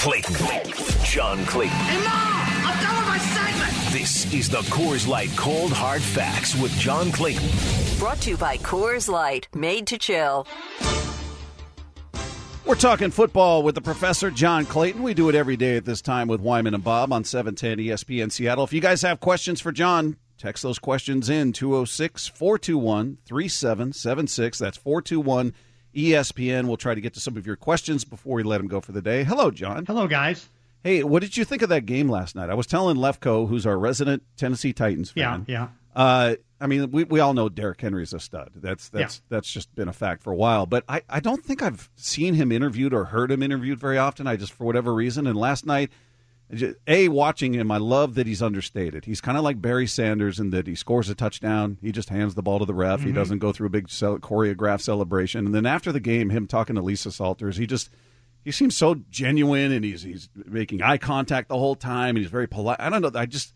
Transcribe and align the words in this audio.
Clayton. 0.00 0.34
John 1.04 1.44
Clayton. 1.44 1.76
Hey, 1.76 1.98
Mom! 1.98 2.06
I'm 2.08 2.82
done 2.82 2.96
with 2.96 3.06
my 3.06 3.18
segment! 3.18 3.92
This 3.92 4.32
is 4.32 4.48
the 4.48 4.62
Coors 4.72 5.06
Light 5.06 5.28
Cold 5.36 5.72
Hard 5.72 6.00
Facts 6.00 6.58
with 6.58 6.72
John 6.78 7.12
Clayton. 7.12 7.46
Brought 7.98 8.18
to 8.22 8.30
you 8.30 8.38
by 8.38 8.56
Coors 8.56 9.10
Light, 9.10 9.48
made 9.54 9.86
to 9.88 9.98
chill. 9.98 10.46
We're 12.64 12.76
talking 12.76 13.10
football 13.10 13.62
with 13.62 13.74
the 13.74 13.82
professor, 13.82 14.30
John 14.30 14.64
Clayton. 14.64 15.02
We 15.02 15.12
do 15.12 15.28
it 15.28 15.34
every 15.34 15.58
day 15.58 15.76
at 15.76 15.84
this 15.84 16.00
time 16.00 16.28
with 16.28 16.40
Wyman 16.40 16.72
and 16.72 16.82
Bob 16.82 17.12
on 17.12 17.22
710 17.22 17.84
ESPN 17.84 18.32
Seattle. 18.32 18.64
If 18.64 18.72
you 18.72 18.80
guys 18.80 19.02
have 19.02 19.20
questions 19.20 19.60
for 19.60 19.70
John, 19.70 20.16
text 20.38 20.62
those 20.62 20.78
questions 20.78 21.28
in 21.28 21.52
206 21.52 22.26
421 22.26 23.18
3776. 23.26 24.58
That's 24.58 24.78
421 24.78 25.52
ESPN. 25.94 26.66
We'll 26.66 26.76
try 26.76 26.94
to 26.94 27.00
get 27.00 27.14
to 27.14 27.20
some 27.20 27.36
of 27.36 27.46
your 27.46 27.56
questions 27.56 28.04
before 28.04 28.36
we 28.36 28.42
let 28.42 28.60
him 28.60 28.68
go 28.68 28.80
for 28.80 28.92
the 28.92 29.02
day. 29.02 29.24
Hello, 29.24 29.50
John. 29.50 29.86
Hello, 29.86 30.06
guys. 30.06 30.48
Hey, 30.82 31.02
what 31.02 31.20
did 31.20 31.36
you 31.36 31.44
think 31.44 31.62
of 31.62 31.68
that 31.68 31.84
game 31.86 32.08
last 32.08 32.34
night? 32.34 32.48
I 32.48 32.54
was 32.54 32.66
telling 32.66 32.96
Lefko, 32.96 33.48
who's 33.48 33.66
our 33.66 33.78
resident 33.78 34.22
Tennessee 34.36 34.72
Titans 34.72 35.10
fan. 35.10 35.44
Yeah, 35.46 35.54
yeah. 35.54 35.68
Uh, 35.94 36.36
I 36.60 36.66
mean, 36.66 36.90
we, 36.90 37.04
we 37.04 37.20
all 37.20 37.34
know 37.34 37.48
Derrick 37.48 37.80
Henry's 37.80 38.12
a 38.12 38.20
stud. 38.20 38.50
That's 38.54 38.88
that's 38.88 39.16
Yeah. 39.16 39.36
that's 39.36 39.50
just 39.52 39.74
been 39.74 39.88
a 39.88 39.92
fact 39.92 40.22
for 40.22 40.32
a 40.32 40.36
while. 40.36 40.64
But 40.66 40.84
I, 40.88 41.02
I 41.08 41.20
don't 41.20 41.44
think 41.44 41.62
I've 41.62 41.90
seen 41.96 42.34
him 42.34 42.52
interviewed 42.52 42.94
or 42.94 43.06
heard 43.06 43.30
him 43.30 43.42
interviewed 43.42 43.78
very 43.80 43.98
often. 43.98 44.26
I 44.26 44.36
just 44.36 44.52
for 44.52 44.64
whatever 44.64 44.94
reason. 44.94 45.26
And 45.26 45.36
last 45.36 45.66
night, 45.66 45.90
a 46.86 47.08
watching 47.08 47.54
him, 47.54 47.70
I 47.70 47.76
love 47.78 48.14
that 48.14 48.26
he's 48.26 48.42
understated. 48.42 49.04
He's 49.04 49.20
kind 49.20 49.38
of 49.38 49.44
like 49.44 49.62
Barry 49.62 49.86
Sanders 49.86 50.40
in 50.40 50.50
that 50.50 50.66
he 50.66 50.74
scores 50.74 51.08
a 51.08 51.14
touchdown, 51.14 51.78
he 51.80 51.92
just 51.92 52.08
hands 52.08 52.34
the 52.34 52.42
ball 52.42 52.58
to 52.58 52.64
the 52.64 52.74
ref. 52.74 53.00
Mm-hmm. 53.00 53.08
He 53.08 53.12
doesn't 53.14 53.38
go 53.38 53.52
through 53.52 53.68
a 53.68 53.70
big 53.70 53.88
cel- 53.88 54.18
choreographed 54.18 54.80
celebration. 54.82 55.46
And 55.46 55.54
then 55.54 55.66
after 55.66 55.92
the 55.92 56.00
game, 56.00 56.30
him 56.30 56.46
talking 56.46 56.76
to 56.76 56.82
Lisa 56.82 57.10
Salters, 57.12 57.56
he 57.56 57.66
just 57.66 57.90
he 58.44 58.50
seems 58.50 58.76
so 58.76 58.96
genuine 59.10 59.70
and 59.72 59.84
he's 59.84 60.02
he's 60.02 60.28
making 60.46 60.82
eye 60.82 60.98
contact 60.98 61.48
the 61.48 61.58
whole 61.58 61.76
time 61.76 62.10
and 62.10 62.18
he's 62.18 62.30
very 62.30 62.48
polite. 62.48 62.78
I 62.80 62.88
don't 62.90 63.02
know. 63.02 63.10
I 63.14 63.26
just 63.26 63.54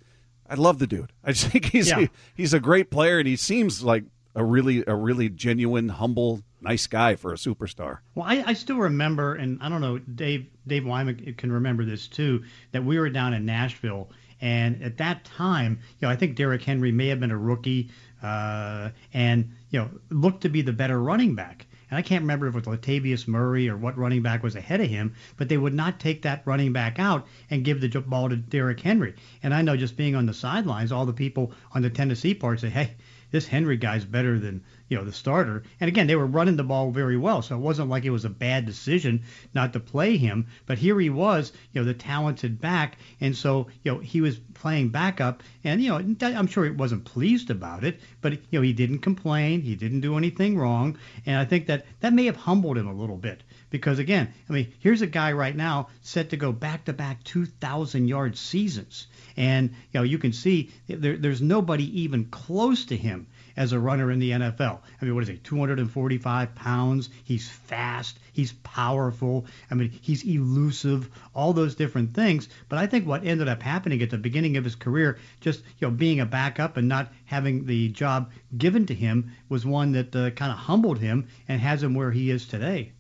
I 0.49 0.55
love 0.55 0.79
the 0.79 0.87
dude. 0.87 1.13
I 1.25 1.33
just 1.33 1.47
think 1.49 1.65
he's 1.67 1.89
Yeah. 1.89 2.07
he's 2.35 2.55
a 2.55 2.61
great 2.61 2.91
player 2.91 3.19
and 3.19 3.27
he 3.27 3.37
seems 3.37 3.83
like 3.83 4.05
a 4.37 4.45
really 4.45 4.85
a 4.87 4.95
really 4.95 5.29
genuine, 5.29 5.89
humble, 5.89 6.43
nice 6.65 6.87
guy 6.87 7.17
for 7.17 7.33
a 7.33 7.37
superstar. 7.37 7.99
Well, 8.15 8.27
I, 8.27 8.43
I 8.47 8.53
still 8.55 8.79
remember, 8.79 9.35
and 9.35 9.59
I 9.63 9.69
don't 9.69 9.81
know, 9.81 9.99
Dave 9.99 10.47
Dave 10.67 10.87
Wyman 10.87 11.35
can 11.37 11.53
remember 11.53 11.85
this 11.85 12.09
too, 12.09 12.45
that 12.73 12.85
we 12.85 12.99
were 12.99 13.11
down 13.11 13.35
in 13.35 13.45
Nashville, 13.45 14.11
and 14.41 14.83
at 14.83 14.99
that 14.99 15.25
time, 15.25 15.79
you 16.01 16.07
know, 16.07 16.13
I 16.13 16.17
think 16.17 16.37
Derrick 16.37 16.63
Henry 16.63 16.93
may 16.93 17.09
have 17.09 17.21
been 17.21 17.31
a 17.31 17.39
rookie, 17.39 17.91
uh, 18.23 18.91
and 19.13 19.53
you 19.71 19.79
know, 19.79 19.91
looked 20.11 20.43
to 20.43 20.49
be 20.49 20.63
the 20.63 20.73
better 20.73 21.01
running 21.01 21.35
back. 21.35 21.67
And 21.91 21.99
I 21.99 22.03
can't 22.03 22.23
remember 22.23 22.49
if 22.49 22.57
it 22.57 22.67
was 22.67 22.79
Latavius 22.79 23.29
Murray 23.29 23.69
or 23.69 23.77
what 23.77 23.97
running 23.97 24.23
back 24.23 24.43
was 24.43 24.57
ahead 24.57 24.81
of 24.81 24.89
him, 24.89 25.15
but 25.37 25.49
they 25.49 25.59
would 25.59 25.75
not 25.75 26.01
take 26.01 26.23
that 26.23 26.43
running 26.45 26.73
back 26.73 26.99
out 26.99 27.27
and 27.51 27.65
give 27.65 27.81
the 27.81 28.01
ball 28.01 28.29
to 28.29 28.37
Derrick 28.37 28.81
Henry. 28.81 29.15
And 29.43 29.55
I 29.55 29.63
know 29.63 29.77
just 29.77 29.97
being 29.97 30.17
on 30.17 30.27
the 30.27 30.35
sidelines, 30.35 30.91
all 30.91 31.07
the 31.07 31.13
people 31.13 31.53
on 31.73 31.83
the 31.83 31.91
Tennessee 31.91 32.35
part 32.35 32.59
say, 32.61 32.71
"Hey, 32.71 32.97
this 33.35 33.49
Henry 33.49 33.77
guy's 33.77 34.05
better 34.05 34.39
than 34.39 34.63
you 34.89 34.97
know 34.97 35.05
the 35.05 35.13
starter. 35.13 35.65
And 35.81 35.89
again, 35.89 36.07
they 36.07 36.15
were 36.15 36.25
running 36.25 36.55
the 36.55 36.63
ball 36.63 36.93
very 36.93 37.17
well, 37.17 37.43
so 37.43 37.57
it 37.57 37.61
wasn't 37.61 37.89
like 37.89 38.05
it 38.05 38.11
was 38.11 38.25
a 38.25 38.31
bad 38.31 38.65
decision 38.65 39.25
not 39.53 39.73
to 39.73 39.81
play 39.81 40.17
him. 40.17 40.47
But 40.67 40.79
here 40.79 41.01
he 41.01 41.11
was, 41.11 41.53
you 41.73 41.81
know, 41.81 41.85
the 41.85 41.95
talented 41.95 42.61
back, 42.61 42.97
and 43.21 43.37
so 43.37 43.67
you 43.83 43.91
know 43.91 43.99
he 43.99 44.21
was 44.21 44.39
playing 44.39 44.91
backup, 44.91 45.43
and 45.65 45.83
you 45.83 45.89
know 45.89 46.15
I'm 46.21 46.47
sure 46.47 46.65
he 46.65 46.71
wasn't 46.71 47.07
pleased 47.07 47.51
about 47.51 47.83
it, 47.83 48.01
but 48.21 48.35
you 48.35 48.41
know 48.53 48.63
he 48.63 48.73
didn't 48.73 49.01
complain, 49.01 49.63
he 49.63 49.75
didn't 49.75 50.03
do 50.03 50.17
anything 50.17 50.57
wrong, 50.57 50.97
and 51.27 51.37
I 51.37 51.45
think 51.45 51.67
that 51.67 51.87
that 51.99 52.13
may 52.13 52.27
have 52.27 52.37
humbled 52.37 52.79
him 52.79 52.87
a 52.87 52.95
little 52.95 53.17
bit 53.17 53.43
because 53.75 53.99
again, 53.99 54.33
I 54.49 54.53
mean, 54.53 54.73
here's 54.79 55.03
a 55.03 55.07
guy 55.09 55.33
right 55.33 55.57
now 55.57 55.89
set 56.01 56.31
to 56.31 56.37
go 56.37 56.53
back 56.53 56.85
to 56.85 56.93
back 56.93 57.25
2,000 57.25 58.07
yard 58.07 58.37
seasons. 58.37 59.09
And 59.37 59.71
you 59.91 59.99
know, 59.99 60.05
you 60.05 60.17
can 60.17 60.33
see 60.33 60.71
there, 60.87 61.17
there's 61.17 61.43
nobody 61.43 62.03
even 62.03 62.27
close 62.27 62.85
to 62.85 62.97
him 62.97 63.27
as 63.57 63.73
a 63.73 63.81
runner 63.81 64.13
in 64.13 64.21
the 64.21 64.31
NFL. 64.31 64.79
I 65.03 65.05
mean, 65.05 65.13
what 65.13 65.25
is 65.25 65.29
he? 65.29 65.39
245 65.39 66.55
pounds. 66.55 67.11
He's 67.25 67.49
fast. 67.49 68.21
He's 68.33 68.53
powerful. 68.63 69.45
I 69.73 69.75
mean, 69.75 69.91
he's 70.01 70.23
elusive. 70.23 71.11
All 71.35 71.53
those 71.53 71.75
different 71.75 72.15
things. 72.15 72.49
But 72.69 72.79
I 72.79 72.87
think 72.87 73.09
what 73.09 73.27
ended 73.27 73.49
up 73.49 73.61
happening 73.61 74.03
at 74.03 74.11
the 74.11 74.19
beginning 74.19 74.57
of 74.57 74.63
his 74.63 74.77
career, 74.77 75.19
just 75.41 75.65
you 75.81 75.89
know, 75.89 75.91
being 75.91 76.21
a 76.21 76.27
backup 76.27 76.77
and 76.77 76.87
not 76.87 77.13
having 77.25 77.67
the 77.67 77.89
job 77.89 78.31
given 78.57 78.87
to 78.87 78.95
him, 78.95 79.33
was 79.49 79.67
one 79.67 79.91
that 79.91 80.15
uh, 80.15 80.31
kind 80.31 80.53
of 80.53 80.59
humbled 80.59 81.01
him 81.01 81.27
and 81.49 81.61
has 81.61 81.83
him 81.83 81.95
where 81.95 82.13
he 82.13 82.31
is 82.31 82.47
today. 82.47 82.93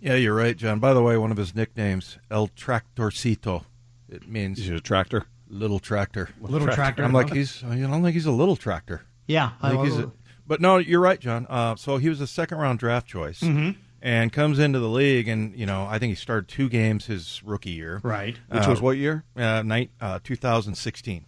Yeah, 0.00 0.14
you're 0.14 0.34
right, 0.34 0.56
John. 0.56 0.78
By 0.80 0.94
the 0.94 1.02
way, 1.02 1.16
one 1.18 1.30
of 1.30 1.36
his 1.36 1.54
nicknames, 1.54 2.18
El 2.30 2.48
Tractorcito. 2.48 3.64
It 4.08 4.26
means 4.28 4.58
He's 4.58 4.70
a 4.70 4.80
tractor. 4.80 5.26
little 5.48 5.78
tractor. 5.78 6.30
Little 6.40 6.68
tractor. 6.68 7.04
I'm 7.04 7.12
like 7.12 7.32
he's. 7.32 7.62
I 7.64 7.76
don't 7.78 8.02
think 8.02 8.14
he's 8.14 8.26
a 8.26 8.30
little 8.32 8.56
tractor. 8.56 9.02
yeah. 9.26 9.52
I 9.62 9.70
think 9.70 9.84
he's 9.84 9.98
a, 9.98 10.10
but 10.46 10.60
no, 10.60 10.78
you're 10.78 11.00
right, 11.00 11.20
John. 11.20 11.46
Uh, 11.48 11.76
so 11.76 11.96
he 11.98 12.08
was 12.08 12.20
a 12.20 12.26
second 12.26 12.58
round 12.58 12.78
draft 12.80 13.06
choice, 13.06 13.40
Mm-hmm. 13.40 13.78
and 14.02 14.32
comes 14.32 14.58
into 14.58 14.80
the 14.80 14.88
league, 14.88 15.28
and 15.28 15.54
you 15.56 15.64
know 15.66 15.86
I 15.88 15.98
think 16.00 16.10
he 16.10 16.14
started 16.16 16.48
two 16.48 16.68
games 16.68 17.06
his 17.06 17.40
rookie 17.44 17.70
year, 17.70 18.00
right. 18.02 18.36
Which 18.48 18.66
was 18.66 18.80
what 18.80 18.96
year? 18.96 19.22
Uh, 19.36 19.62
night, 19.62 19.90
uh, 20.00 20.18
2016. 20.24 21.24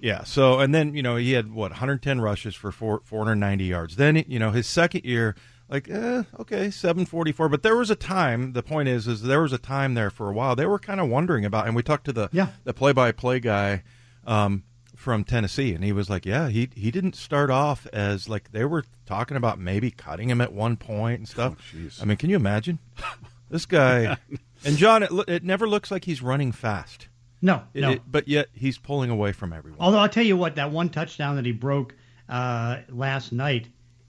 Yeah. 0.00 0.22
So 0.24 0.60
and 0.60 0.74
then 0.74 0.94
you 0.94 1.02
know 1.02 1.16
he 1.16 1.32
had 1.32 1.52
what 1.52 1.72
110 1.72 2.20
rushes 2.22 2.54
for 2.54 2.70
four, 2.72 3.02
490 3.04 3.64
yards. 3.64 3.96
Then 3.96 4.24
you 4.28 4.38
know 4.38 4.50
his 4.52 4.66
second 4.66 5.04
year, 5.04 5.34
like 5.68 5.88
eh, 5.90 6.22
okay 6.40 6.70
744. 6.70 7.48
But 7.48 7.62
there 7.62 7.76
was 7.76 7.90
a 7.90 7.96
time. 7.96 8.52
The 8.52 8.62
point 8.62 8.88
is, 8.88 9.06
is 9.06 9.22
there 9.22 9.42
was 9.42 9.52
a 9.52 9.58
time 9.58 9.94
there 9.94 10.10
for 10.10 10.28
a 10.28 10.32
while 10.32 10.56
they 10.56 10.66
were 10.66 10.78
kind 10.78 11.00
of 11.00 11.08
wondering 11.08 11.44
about, 11.44 11.66
and 11.66 11.76
we 11.76 11.82
talked 11.82 12.04
to 12.06 12.12
the 12.12 12.28
Yeah. 12.32 12.48
the 12.64 12.72
play 12.74 12.92
by 12.92 13.12
play 13.12 13.40
guy. 13.40 13.82
Um, 14.26 14.64
from 14.94 15.22
Tennessee, 15.22 15.74
and 15.74 15.84
he 15.84 15.92
was 15.92 16.10
like, 16.10 16.26
"Yeah, 16.26 16.48
he 16.48 16.68
he 16.74 16.90
didn't 16.90 17.14
start 17.14 17.50
off 17.50 17.86
as 17.92 18.28
like 18.28 18.50
they 18.50 18.64
were 18.64 18.84
talking 19.06 19.36
about 19.36 19.56
maybe 19.60 19.92
cutting 19.92 20.28
him 20.28 20.40
at 20.40 20.52
one 20.52 20.76
point 20.76 21.20
and 21.20 21.28
stuff. 21.28 21.54
I 22.02 22.04
mean, 22.04 22.16
can 22.16 22.28
you 22.30 22.34
imagine 22.36 22.80
this 23.48 23.64
guy? 23.64 24.16
and 24.64 24.76
John, 24.76 25.04
it, 25.04 25.10
it 25.28 25.44
never 25.44 25.68
looks 25.68 25.92
like 25.92 26.04
he's 26.04 26.20
running 26.20 26.50
fast. 26.50 27.06
No, 27.40 27.62
It- 27.74 27.80
no. 27.80 27.90
it- 27.92 28.02
but 28.10 28.26
yet 28.26 28.48
he's 28.52 28.76
pulling 28.76 29.08
away 29.08 29.30
from 29.30 29.52
everyone. 29.52 29.80
Although 29.80 30.00
I'll 30.00 30.08
tell 30.08 30.24
you 30.24 30.36
what, 30.36 30.56
that 30.56 30.72
one 30.72 30.88
touchdown 30.88 31.36
that 31.36 31.46
he 31.46 31.52
broke 31.52 31.94
uh, 32.28 32.78
last 32.88 33.30
night, 33.30 33.68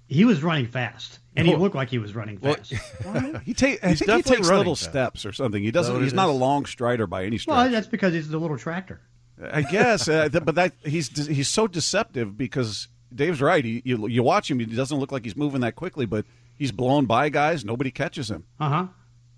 he 0.09 0.25
was 0.25 0.44
running 0.44 0.68
fast, 0.68 1.20
and 1.38 1.47
he 1.47 1.56
looked 1.56 1.75
like 1.75 1.90
he 1.90 2.00
was 2.00 2.14
running 2.16 2.40
Well, 2.42 2.56
fast. 2.56 2.74
He 3.46 3.53
take 3.53 3.81
I 3.84 3.90
He's 3.90 4.00
think 4.00 4.12
he 4.12 4.18
definitely 4.18 4.24
takes 4.38 4.47
running 4.50 4.58
little 4.58 4.75
fast. 4.75 4.90
steps 4.90 5.25
or 5.25 5.31
something. 5.31 5.64
He 5.64 5.72
doesn't. 5.72 5.94
what 5.94 6.03
He's 6.03 6.12
it 6.14 6.16
not 6.18 6.28
a 6.30 6.34
is? 6.34 6.38
long 6.40 6.66
strider 6.66 7.08
by 7.08 7.24
any 7.25 7.38
stretch. 7.38 7.56
well, 7.56 7.70
that's 7.70 7.88
because 7.88 8.14
he's 8.14 8.28
the 8.28 8.38
little 8.38 8.58
tractor. 8.58 9.00
I 9.42 9.62
guess, 9.62 10.09
uh, 10.09 10.28
th- 10.28 10.44
but 10.44 10.56
that 10.56 10.74
he's 10.84 11.08
he's 11.28 11.47
so 11.47 11.66
deceptive 11.68 12.38
because 12.38 12.90
Dave's 13.16 13.40
right. 13.42 13.64
He, 13.64 13.81
you 13.86 14.06
you 14.08 14.22
watch 14.22 14.52
him, 14.52 14.59
he 14.59 14.66
doesn't 14.66 14.97
look 15.00 15.14
like 15.14 15.24
he's 15.24 15.38
moving 15.38 15.62
that 15.62 15.75
quickly, 15.78 16.06
but 16.06 16.26
he's 16.58 16.74
blown 16.74 17.06
by 17.06 17.30
guys. 17.30 17.64
Nobody 17.64 17.90
catches 17.91 18.30
him. 18.30 18.44
Uh 18.59 18.70
huh. 18.70 18.88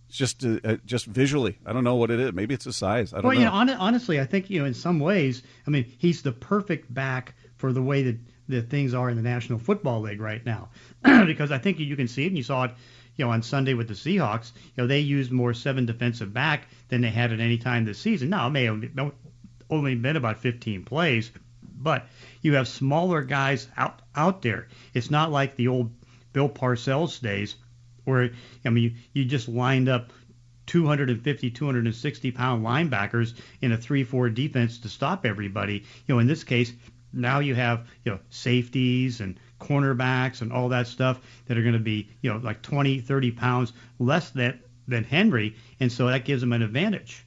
It's 0.09 0.17
just 0.17 0.43
uh, 0.43 0.57
uh, 0.63 0.77
just 0.85 1.05
visually. 1.05 1.59
I 1.67 1.71
don't 1.71 1.83
know 1.83 1.95
what 1.95 2.09
it 2.09 2.19
is. 2.19 2.33
Maybe 2.33 2.55
it's 2.55 2.65
his 2.65 2.75
size. 2.77 3.13
I 3.13 3.17
don't 3.17 3.25
Well, 3.27 3.33
know. 3.35 3.39
you 3.39 3.45
know, 3.45 3.51
hon- 3.51 3.69
honestly, 3.69 4.19
I 4.19 4.25
think 4.25 4.49
you 4.49 4.59
know, 4.59 4.65
in 4.65 4.73
some 4.73 4.99
ways, 4.99 5.43
I 5.67 5.69
mean, 5.69 5.85
he's 5.99 6.23
the 6.23 6.31
perfect 6.31 6.91
back 6.91 7.35
for 7.57 7.71
the 7.71 7.81
way 7.83 8.01
that 8.03 8.17
that 8.47 8.69
things 8.69 8.93
are 8.93 9.09
in 9.09 9.15
the 9.15 9.23
National 9.23 9.59
Football 9.59 10.01
League 10.01 10.21
right 10.21 10.45
now, 10.45 10.69
because 11.25 11.51
I 11.51 11.57
think 11.57 11.79
you 11.79 11.95
can 11.95 12.07
see 12.07 12.23
it, 12.23 12.27
and 12.27 12.37
you 12.37 12.43
saw 12.43 12.65
it, 12.65 12.71
you 13.15 13.25
know, 13.25 13.31
on 13.31 13.43
Sunday 13.43 13.73
with 13.73 13.87
the 13.87 13.93
Seahawks. 13.93 14.51
You 14.75 14.83
know, 14.83 14.87
they 14.87 14.99
used 14.99 15.31
more 15.31 15.53
seven 15.53 15.85
defensive 15.85 16.33
back 16.33 16.67
than 16.89 17.01
they 17.01 17.09
had 17.09 17.31
at 17.31 17.39
any 17.39 17.57
time 17.57 17.85
this 17.85 17.99
season. 17.99 18.29
Now, 18.29 18.47
it 18.47 18.51
may 18.51 18.65
have 18.65 19.11
only 19.69 19.95
been 19.95 20.15
about 20.15 20.39
15 20.39 20.83
plays, 20.83 21.31
but 21.63 22.07
you 22.41 22.53
have 22.55 22.67
smaller 22.67 23.23
guys 23.23 23.67
out 23.77 24.01
out 24.15 24.41
there. 24.41 24.67
It's 24.93 25.11
not 25.11 25.31
like 25.31 25.55
the 25.55 25.67
old 25.67 25.91
Bill 26.33 26.49
Parcells 26.49 27.21
days, 27.21 27.55
where 28.03 28.31
I 28.65 28.69
mean, 28.69 28.83
you, 28.83 28.93
you 29.13 29.25
just 29.25 29.47
lined 29.47 29.89
up 29.89 30.11
250, 30.67 31.51
260 31.51 32.31
pound 32.31 32.65
linebackers 32.65 33.33
in 33.61 33.71
a 33.71 33.77
3 33.77 34.03
4 34.03 34.29
defense 34.29 34.77
to 34.79 34.89
stop 34.89 35.25
everybody. 35.25 35.83
You 36.07 36.15
know, 36.15 36.19
in 36.19 36.27
this 36.27 36.43
case, 36.43 36.71
now 37.13 37.39
you 37.39 37.55
have, 37.55 37.87
you 38.05 38.11
know, 38.11 38.19
safeties 38.29 39.19
and 39.21 39.39
cornerbacks 39.59 40.41
and 40.41 40.51
all 40.51 40.69
that 40.69 40.87
stuff 40.87 41.19
that 41.47 41.57
are 41.57 41.61
going 41.61 41.73
to 41.73 41.79
be, 41.79 42.09
you 42.21 42.31
know, 42.31 42.39
like 42.39 42.61
20, 42.61 42.99
30 42.99 43.31
pounds 43.31 43.73
less 43.99 44.29
than, 44.31 44.59
than 44.87 45.03
Henry. 45.03 45.55
And 45.79 45.91
so 45.91 46.07
that 46.07 46.25
gives 46.25 46.41
them 46.41 46.53
an 46.53 46.61
advantage. 46.61 47.25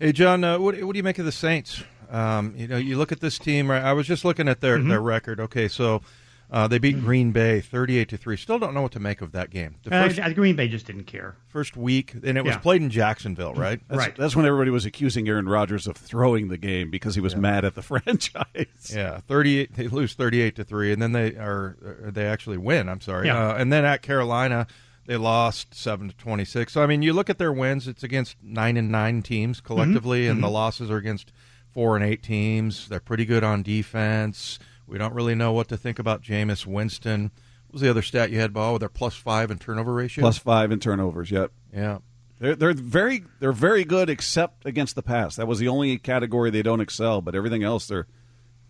Hey, 0.00 0.12
John, 0.12 0.44
uh, 0.44 0.58
what, 0.58 0.80
what 0.82 0.92
do 0.92 0.96
you 0.98 1.02
make 1.02 1.18
of 1.18 1.24
the 1.24 1.32
Saints? 1.32 1.82
Um, 2.10 2.54
you 2.56 2.66
know, 2.68 2.76
you 2.76 2.96
look 2.96 3.12
at 3.12 3.20
this 3.20 3.38
team. 3.38 3.70
Right, 3.70 3.82
I 3.82 3.92
was 3.92 4.06
just 4.06 4.24
looking 4.24 4.48
at 4.48 4.60
their, 4.60 4.78
Mm-hmm. 4.78 4.88
their 4.88 5.00
record. 5.00 5.40
Okay, 5.40 5.68
so 5.68 6.02
uh, 6.50 6.66
they 6.66 6.78
beat 6.78 7.00
Green 7.00 7.30
Bay 7.32 7.60
thirty-eight 7.60 8.08
to 8.08 8.16
three. 8.16 8.36
Still 8.36 8.58
don't 8.58 8.72
know 8.74 8.82
what 8.82 8.92
to 8.92 9.00
make 9.00 9.20
of 9.20 9.32
that 9.32 9.50
game. 9.50 9.76
The 9.84 9.90
first, 9.90 10.18
Uh, 10.18 10.24
first, 10.24 10.34
Green 10.36 10.56
Bay 10.56 10.68
just 10.68 10.86
didn't 10.86 11.04
care. 11.04 11.36
first 11.48 11.76
week, 11.76 12.14
and 12.24 12.38
it 12.38 12.44
was 12.44 12.54
Yeah. 12.54 12.58
played 12.58 12.82
in 12.82 12.90
Jacksonville, 12.90 13.52
right? 13.54 13.80
That's, 13.88 13.98
right. 13.98 14.16
That's 14.16 14.34
when 14.36 14.46
everybody 14.46 14.70
was 14.70 14.86
accusing 14.86 15.28
Aaron 15.28 15.48
Rodgers 15.48 15.86
of 15.86 15.96
throwing 15.96 16.48
the 16.48 16.56
game 16.58 16.90
because 16.90 17.14
he 17.14 17.20
was 17.20 17.36
mad 17.36 17.64
at 17.64 17.74
the 17.74 17.82
franchise. 18.32 18.92
Yeah, 18.94 19.20
thirty-eight. 19.28 19.74
They 19.74 19.88
lose 19.88 20.14
thirty-eight 20.14 20.56
to 20.56 20.64
three, 20.64 20.92
and 20.92 21.00
then 21.02 21.12
they 21.12 21.36
are 21.36 21.76
uh, 22.06 22.10
they 22.10 22.24
actually 22.26 22.56
win. 22.58 22.88
I'm 22.88 23.00
sorry. 23.00 23.26
Yeah. 23.26 23.48
Uh, 23.50 23.54
and 23.56 23.72
then 23.72 23.84
at 23.84 24.02
Carolina, 24.02 24.66
They 25.06 25.16
lost 25.16 25.74
seven 25.74 26.08
to 26.10 26.16
twenty 26.16 26.44
six. 26.44 26.72
So 26.74 26.82
I 26.82 26.86
mean, 26.86 27.00
you 27.02 27.14
look 27.14 27.30
at 27.30 27.38
their 27.38 27.52
wins; 27.52 27.88
it's 27.88 28.02
against 28.02 28.36
nine 28.42 28.76
and 28.76 28.90
nine 28.90 29.22
teams 29.22 29.60
collectively, 29.60 30.22
Mm-hmm. 30.24 30.32
and 30.32 30.42
the 30.42 30.48
losses 30.50 30.90
are 30.90 30.98
against 30.98 31.32
four 31.72 31.96
and 31.96 32.04
eight 32.04 32.22
teams. 32.22 32.88
They're 32.88 33.00
pretty 33.00 33.24
good 33.24 33.42
on 33.42 33.62
defense. 33.62 34.58
We 34.88 34.98
don't 34.98 35.14
really 35.14 35.34
know 35.34 35.52
what 35.52 35.68
to 35.68 35.76
think 35.76 35.98
about 35.98 36.22
Jameis 36.22 36.66
Winston. 36.66 37.30
What 37.66 37.74
was 37.74 37.82
the 37.82 37.90
other 37.90 38.02
stat 38.02 38.30
you 38.30 38.40
had, 38.40 38.52
Bob? 38.52 38.72
With 38.72 38.80
their 38.80 38.88
plus 38.88 39.14
five 39.14 39.50
in 39.50 39.58
turnover 39.58 39.92
ratio. 39.92 40.22
Plus 40.22 40.38
five 40.38 40.72
in 40.72 40.80
turnovers. 40.80 41.30
Yep. 41.30 41.52
yeah. 41.74 41.98
They're, 42.40 42.54
they're 42.56 42.72
very 42.72 43.24
they're 43.40 43.52
very 43.52 43.84
good 43.84 44.08
except 44.08 44.64
against 44.64 44.94
the 44.94 45.02
pass. 45.02 45.36
That 45.36 45.46
was 45.46 45.58
the 45.58 45.68
only 45.68 45.98
category 45.98 46.50
they 46.50 46.62
don't 46.62 46.80
excel, 46.80 47.20
but 47.20 47.34
everything 47.34 47.62
else 47.64 47.86
they're 47.88 48.06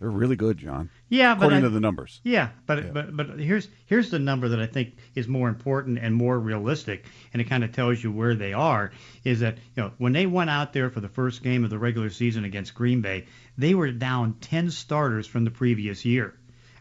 they're 0.01 0.11
really 0.11 0.37
good, 0.37 0.59
John. 0.59 0.91
Yeah, 1.09 1.35
but 1.35 1.47
according 1.47 1.59
I- 1.59 1.63
to 1.63 1.71
the 1.71 1.81
numbers. 1.81 2.21
Yeah, 2.23 2.51
but 2.67 2.93
but 2.95 3.17
but 3.17 3.39
here's 3.39 3.69
here's 3.87 4.11
the 4.11 4.19
number 4.19 4.49
that 4.51 4.61
I 4.61 4.67
think 4.67 4.95
is 5.15 5.27
more 5.27 5.49
important 5.49 5.99
and 5.99 6.15
more 6.15 6.39
realistic, 6.39 7.05
and 7.33 7.43
it 7.43 7.47
kind 7.47 7.65
of 7.65 7.73
tells 7.73 8.03
you 8.03 8.13
where 8.13 8.35
they 8.35 8.53
are. 8.53 8.93
Is 9.25 9.41
that 9.41 9.59
you 9.77 9.83
know 9.83 9.93
when 9.99 10.13
they 10.13 10.27
went 10.27 10.51
out 10.51 10.73
there 10.73 10.91
for 10.91 11.01
the 11.01 11.09
first 11.09 11.43
game 11.43 11.65
of 11.65 11.71
the 11.71 11.79
regular 11.79 12.11
season 12.11 12.45
against 12.45 12.75
Green 12.75 13.01
Bay, 13.01 13.27
they 13.57 13.75
were 13.75 13.91
down 13.91 14.35
ten 14.35 14.71
starters 14.71 15.27
from 15.27 15.45
the 15.45 15.51
previous 15.51 16.05
year. 16.05 16.35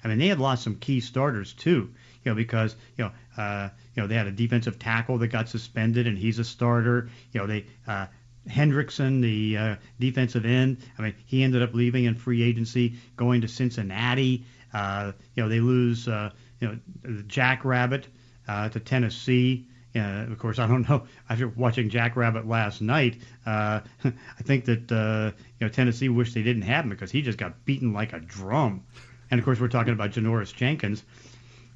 I 0.04 0.10
mean, 0.10 0.20
they 0.20 0.28
had 0.28 0.40
lost 0.40 0.64
some 0.64 0.76
key 0.76 1.00
starters 1.00 1.54
too. 1.54 1.94
You 2.24 2.32
know, 2.32 2.36
because 2.36 2.76
you 2.98 3.06
know, 3.06 3.12
uh, 3.42 3.70
you 3.96 4.04
know, 4.04 4.08
they 4.08 4.16
had 4.16 4.28
a 4.28 4.32
defensive 4.32 4.78
tackle 4.78 5.18
that 5.20 5.28
got 5.28 5.50
suspended, 5.50 6.08
and 6.08 6.18
he's 6.18 6.40
a 6.40 6.44
starter. 6.44 7.10
You 7.32 7.42
know, 7.42 7.48
they 7.48 7.66
uh, 7.88 8.08
Hendrickson, 8.48 9.22
the 9.22 9.58
uh, 9.58 9.76
defensive 10.00 10.46
end. 10.46 10.78
I 10.98 11.02
mean, 11.02 11.16
he 11.26 11.44
ended 11.44 11.62
up 11.62 11.74
leaving 11.74 12.06
in 12.06 12.16
free 12.16 12.44
agency, 12.44 12.96
going 13.16 13.42
to 13.42 13.48
Cincinnati. 13.48 14.46
Uh, 14.74 15.12
you 15.36 15.44
know, 15.44 15.50
they 15.50 15.60
lose, 15.60 16.08
uh, 16.08 16.32
you 16.60 16.68
know, 16.68 17.24
Jack 17.28 17.66
Rabbit 17.66 18.08
uh, 18.48 18.70
to 18.70 18.80
Tennessee. 18.80 19.68
Uh, 19.96 20.26
of 20.30 20.38
course, 20.38 20.60
I 20.60 20.68
don't 20.68 20.88
know. 20.88 21.08
After 21.30 21.48
watching 21.48 21.90
Jack 21.90 22.16
Rabbit 22.16 22.48
last 22.48 22.82
night, 22.82 23.18
uh, 23.46 23.82
I 24.04 24.44
think 24.44 24.66
that 24.66 24.92
uh, 24.92 25.32
you 25.60 25.66
know 25.66 25.70
Tennessee 25.70 26.10
wished 26.10 26.34
they 26.34 26.44
didn't 26.44 26.64
have 26.64 26.86
him 26.86 26.90
because 26.90 27.12
he 27.12 27.22
just 27.22 27.38
got 27.38 27.66
beaten 27.66 27.94
like 27.94 28.14
a 28.14 28.20
drum. 28.20 28.84
And 29.32 29.40
of 29.40 29.46
course, 29.46 29.60
we're 29.60 29.68
talking 29.70 29.94
about 29.94 30.12
Janoris 30.12 30.54
Jenkins. 30.54 31.04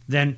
Then 0.08 0.38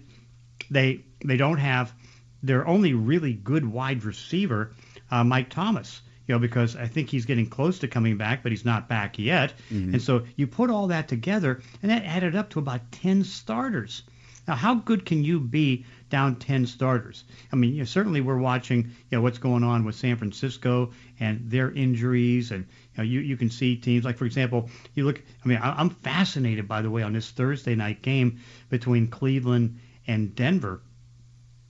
they 0.69 1.03
they 1.25 1.37
don't 1.37 1.57
have 1.57 1.93
their 2.41 2.67
only 2.67 2.93
really 2.93 3.33
good 3.33 3.65
wide 3.65 4.03
receiver, 4.03 4.71
uh, 5.11 5.23
Mike 5.23 5.49
Thomas. 5.49 6.01
You 6.27 6.35
know, 6.35 6.39
because 6.39 6.75
I 6.75 6.87
think 6.87 7.09
he's 7.09 7.25
getting 7.25 7.47
close 7.47 7.79
to 7.79 7.87
coming 7.87 8.17
back, 8.17 8.43
but 8.43 8.51
he's 8.51 8.65
not 8.65 8.87
back 8.87 9.19
yet. 9.19 9.53
Mm-hmm. 9.71 9.95
And 9.95 10.01
so 10.01 10.23
you 10.35 10.47
put 10.47 10.69
all 10.69 10.87
that 10.87 11.07
together, 11.07 11.61
and 11.81 11.91
that 11.91 12.05
added 12.05 12.35
up 12.35 12.49
to 12.51 12.59
about 12.59 12.91
10 12.91 13.23
starters. 13.23 14.03
Now, 14.47 14.55
how 14.55 14.75
good 14.75 15.05
can 15.05 15.23
you 15.23 15.39
be 15.39 15.85
down 16.09 16.35
10 16.35 16.65
starters? 16.65 17.23
I 17.51 17.55
mean, 17.55 17.73
you 17.73 17.79
know, 17.79 17.85
certainly 17.85 18.19
we're 18.19 18.37
watching, 18.37 18.83
you 19.09 19.17
know, 19.17 19.21
what's 19.21 19.37
going 19.37 19.63
on 19.63 19.85
with 19.85 19.95
San 19.95 20.17
Francisco 20.17 20.91
and 21.19 21.49
their 21.49 21.71
injuries, 21.71 22.51
and 22.51 22.65
you 22.93 22.97
know, 22.97 23.03
you, 23.03 23.19
you 23.21 23.37
can 23.37 23.49
see 23.49 23.77
teams 23.77 24.03
like, 24.03 24.17
for 24.17 24.25
example, 24.25 24.69
you 24.95 25.05
look. 25.05 25.21
I 25.43 25.47
mean, 25.47 25.59
I, 25.59 25.79
I'm 25.79 25.89
fascinated, 25.89 26.67
by 26.67 26.81
the 26.81 26.89
way, 26.89 27.03
on 27.03 27.13
this 27.13 27.31
Thursday 27.31 27.75
night 27.75 28.01
game 28.01 28.39
between 28.69 29.07
Cleveland 29.07 29.79
and 30.07 30.35
Denver 30.35 30.81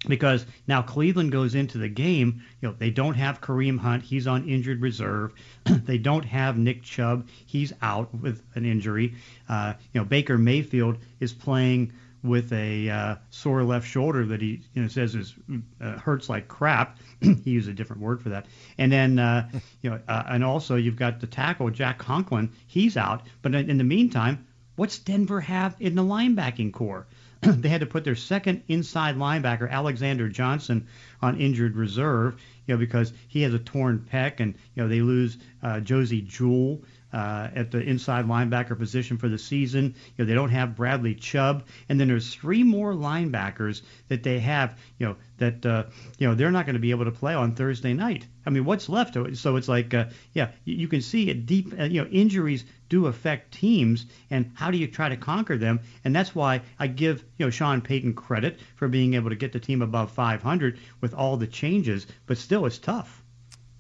because 0.08 0.46
now 0.68 0.82
Cleveland 0.82 1.32
goes 1.32 1.56
into 1.56 1.78
the 1.78 1.90
game. 1.90 2.44
You 2.62 2.70
know, 2.70 2.76
they 2.78 2.90
don't 2.90 3.16
have 3.16 3.42
Kareem 3.42 3.80
Hunt; 3.80 4.04
he's 4.04 4.28
on 4.28 4.48
injured 4.48 4.82
reserve. 4.82 5.34
they 5.66 5.98
don't 5.98 6.26
have 6.26 6.58
Nick 6.58 6.84
Chubb; 6.84 7.28
he's 7.46 7.74
out 7.82 8.14
with 8.14 8.42
an 8.56 8.66
injury. 8.66 9.16
Uh, 9.48 9.74
you 9.94 10.02
know, 10.02 10.06
Baker 10.06 10.38
Mayfield 10.38 10.98
is 11.20 11.34
playing 11.34 11.94
with 12.24 12.54
a 12.54 12.90
uh, 12.90 13.16
sore 13.30 13.64
left 13.64 13.86
shoulder 13.86 14.26
that 14.26 14.42
he 14.42 14.62
you 14.74 14.82
know 14.82 14.88
says 14.88 15.14
is 15.14 15.36
uh, 15.82 15.92
hurts 16.00 16.30
like 16.30 16.48
crap. 16.48 16.98
he 17.22 17.52
used 17.52 17.70
a 17.70 17.74
different 17.74 18.02
word 18.02 18.22
for 18.22 18.30
that. 18.30 18.46
And 18.78 18.92
then 18.92 19.20
uh, 19.20 19.50
you 19.82 19.90
know, 19.90 20.00
uh, 20.08 20.24
and 20.28 20.44
also 20.44 20.76
you've 20.76 20.96
got 20.96 21.20
the 21.20 21.28
tackle 21.28 21.70
Jack 21.70 21.98
Conklin; 21.98 22.52
he's 22.68 22.98
out. 22.98 23.28
But 23.42 23.54
in 23.54 23.70
in 23.70 23.78
the 23.78 23.84
meantime, 23.84 24.48
what's 24.76 25.00
Denver 25.00 25.42
have 25.42 25.76
in 25.80 25.96
the 25.96 26.04
linebacking 26.04 26.72
corps? 26.72 27.08
they 27.62 27.70
had 27.70 27.82
to 27.82 27.86
put 27.86 28.04
their 28.04 28.16
second 28.16 28.64
inside 28.68 29.18
linebacker, 29.18 29.70
Alexander 29.70 30.30
Johnson, 30.30 30.88
on 31.22 31.40
injured 31.40 31.76
reserve, 31.76 32.40
you 32.66 32.74
know, 32.74 32.80
because 32.80 33.14
he 33.28 33.42
has 33.42 33.54
a 33.54 33.60
torn 33.60 34.08
pec, 34.12 34.40
and 34.40 34.56
you 34.76 34.84
know 34.84 34.88
they 34.88 35.02
lose 35.02 35.38
uh, 35.62 35.80
Josey 35.80 36.22
Jewell 36.22 36.82
uh, 37.14 37.50
at 37.56 37.70
the 37.70 37.80
inside 37.80 38.26
linebacker 38.26 38.78
position 38.78 39.18
for 39.18 39.30
the 39.30 39.38
season. 39.38 39.96
You 40.18 40.24
know 40.24 40.26
they 40.26 40.34
don't 40.34 40.50
have 40.50 40.76
Bradley 40.76 41.14
Chubb, 41.14 41.64
and 41.88 42.00
then 42.00 42.08
there's 42.08 42.34
three 42.34 42.64
more 42.64 42.94
linebackers 42.94 43.84
that 44.08 44.24
they 44.24 44.40
have, 44.40 44.78
you 44.98 45.06
know, 45.06 45.16
that 45.38 45.66
uh, 45.66 45.84
you 46.18 46.28
know 46.28 46.34
they're 46.34 46.52
not 46.52 46.66
going 46.66 46.74
to 46.74 46.80
be 46.80 46.92
able 46.92 47.06
to 47.06 47.12
play 47.12 47.36
on 47.36 47.54
Thursday 47.54 47.94
night. 47.94 48.26
I 48.46 48.50
mean, 48.50 48.66
what's 48.66 48.90
left? 48.90 49.16
So 49.38 49.56
it's 49.56 49.68
like, 49.68 49.94
uh, 49.94 50.06
yeah, 50.34 50.52
you, 50.66 50.76
you 50.76 50.88
can 50.88 51.02
see 51.02 51.30
it 51.30 51.46
deep. 51.46 51.74
Uh, 51.80 51.84
you 51.84 52.02
know, 52.02 52.10
injuries 52.10 52.66
do 52.90 53.06
affect 53.06 53.54
teams, 53.54 54.06
and 54.30 54.52
how 54.56 54.72
do 54.72 54.78
you 54.78 54.88
try 54.88 55.10
to 55.10 55.18
conquer 55.18 55.58
them? 55.58 55.80
And 56.04 56.16
that's 56.16 56.34
why 56.34 56.62
I 56.80 56.88
give 56.88 57.24
you 57.38 57.46
know 57.46 57.50
Sean 57.52 57.82
Payton 57.82 58.16
credit 58.16 58.60
for 58.76 58.88
being 58.88 59.14
able 59.14 59.30
to 59.30 59.36
get 59.36 59.54
the 59.54 59.60
team 59.60 59.82
above 59.82 60.12
500 60.12 60.80
with 61.00 61.14
all 61.14 61.38
the 61.38 61.48
changes, 61.48 62.08
but 62.26 62.38
still, 62.38 62.66
it's 62.66 62.80
tough. 62.80 63.23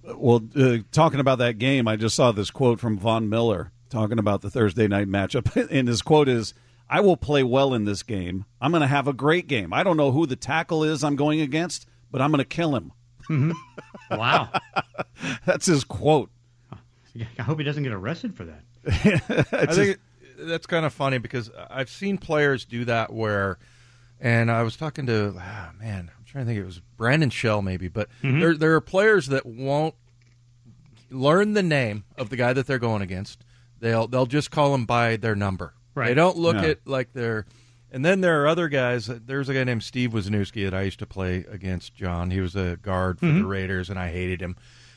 Well, 0.03 0.41
uh, 0.55 0.77
talking 0.91 1.19
about 1.19 1.37
that 1.39 1.57
game, 1.57 1.87
I 1.87 1.95
just 1.95 2.15
saw 2.15 2.31
this 2.31 2.51
quote 2.51 2.79
from 2.79 2.97
Von 2.97 3.29
Miller 3.29 3.71
talking 3.89 4.19
about 4.19 4.41
the 4.41 4.49
Thursday 4.49 4.87
night 4.87 5.07
matchup, 5.07 5.67
and 5.71 5.87
his 5.87 6.01
quote 6.01 6.29
is. 6.29 6.53
I 6.89 6.99
will 6.99 7.17
play 7.17 7.41
well 7.41 7.73
in 7.73 7.85
this 7.85 8.03
game. 8.03 8.45
I'm 8.61 8.71
going 8.71 8.81
to 8.81 8.87
have 8.87 9.07
a 9.07 9.13
great 9.13 9.47
game. 9.47 9.73
I 9.73 9.83
don't 9.83 9.97
know 9.97 10.11
who 10.11 10.27
the 10.27 10.35
tackle 10.35 10.83
is 10.83 11.03
I'm 11.03 11.15
going 11.15 11.41
against, 11.41 11.87
but 12.11 12.21
I'm 12.21 12.29
going 12.29 12.39
to 12.39 12.45
kill 12.45 12.75
him. 12.75 12.91
Wow. 14.11 14.49
That's 15.45 15.65
his 15.65 15.83
quote. 15.83 16.29
I 17.39 17.41
hope 17.41 17.57
he 17.57 17.63
doesn't 17.63 17.83
get 17.83 17.93
arrested 17.93 18.35
for 18.35 18.45
that. 18.45 18.63
I 19.51 19.65
think 19.73 19.91
it, 19.91 19.99
that's 20.39 20.65
kind 20.65 20.85
of 20.85 20.93
funny 20.93 21.19
because 21.19 21.49
I've 21.69 21.89
seen 21.89 22.17
players 22.17 22.65
do 22.65 22.85
that 22.85 23.13
where, 23.13 23.59
and 24.23 24.49
I 24.49 24.63
was 24.63 24.75
talking 24.75 25.05
to, 25.05 25.35
ah, 25.37 25.71
man, 25.79 26.09
I'm 26.17 26.25
trying 26.25 26.45
to 26.45 26.49
think 26.49 26.59
it 26.59 26.65
was 26.65 26.81
Brandon 26.97 27.29
Shell 27.29 27.61
maybe, 27.61 27.87
but 27.89 28.09
there 28.23 28.55
there 28.57 28.73
are 28.73 28.81
players 28.81 29.27
that 29.27 29.45
won't 29.45 29.93
learn 31.11 31.53
the 31.53 31.61
name 31.63 32.05
of 32.17 32.29
the 32.29 32.35
guy 32.35 32.53
that 32.53 32.65
they're 32.67 32.79
going 32.79 33.01
against. 33.01 33.43
They'll 33.79 34.07
they'll 34.07 34.25
just 34.25 34.49
call 34.51 34.73
him 34.73 34.85
by 34.85 35.17
their 35.17 35.35
number. 35.35 35.73
Right. 35.95 36.07
They 36.07 36.13
don't 36.15 36.37
look 36.37 36.55
Yeah. 36.55 36.69
at 36.69 36.87
like 36.87 37.13
their. 37.13 37.45
And 37.91 38.03
then 38.03 38.21
there 38.21 38.41
are 38.41 38.47
other 38.47 38.69
guys. 38.69 39.05
There's 39.05 39.49
a 39.49 39.53
guy 39.53 39.63
named 39.63 39.83
Steve 39.83 40.11
Wisniewski 40.13 40.63
that 40.63 40.73
I 40.73 40.81
used 40.81 40.97
to 40.99 41.05
play 41.05 41.45
against. 41.47 41.93
John, 41.93 42.31
he 42.31 42.39
was 42.39 42.55
a 42.55 42.77
guard 42.81 43.19
for 43.19 43.27
the 43.27 43.45
Raiders, 43.45 43.87
and 43.91 43.99
I 43.99 44.09
hated 44.09 44.41
him. 44.41 44.55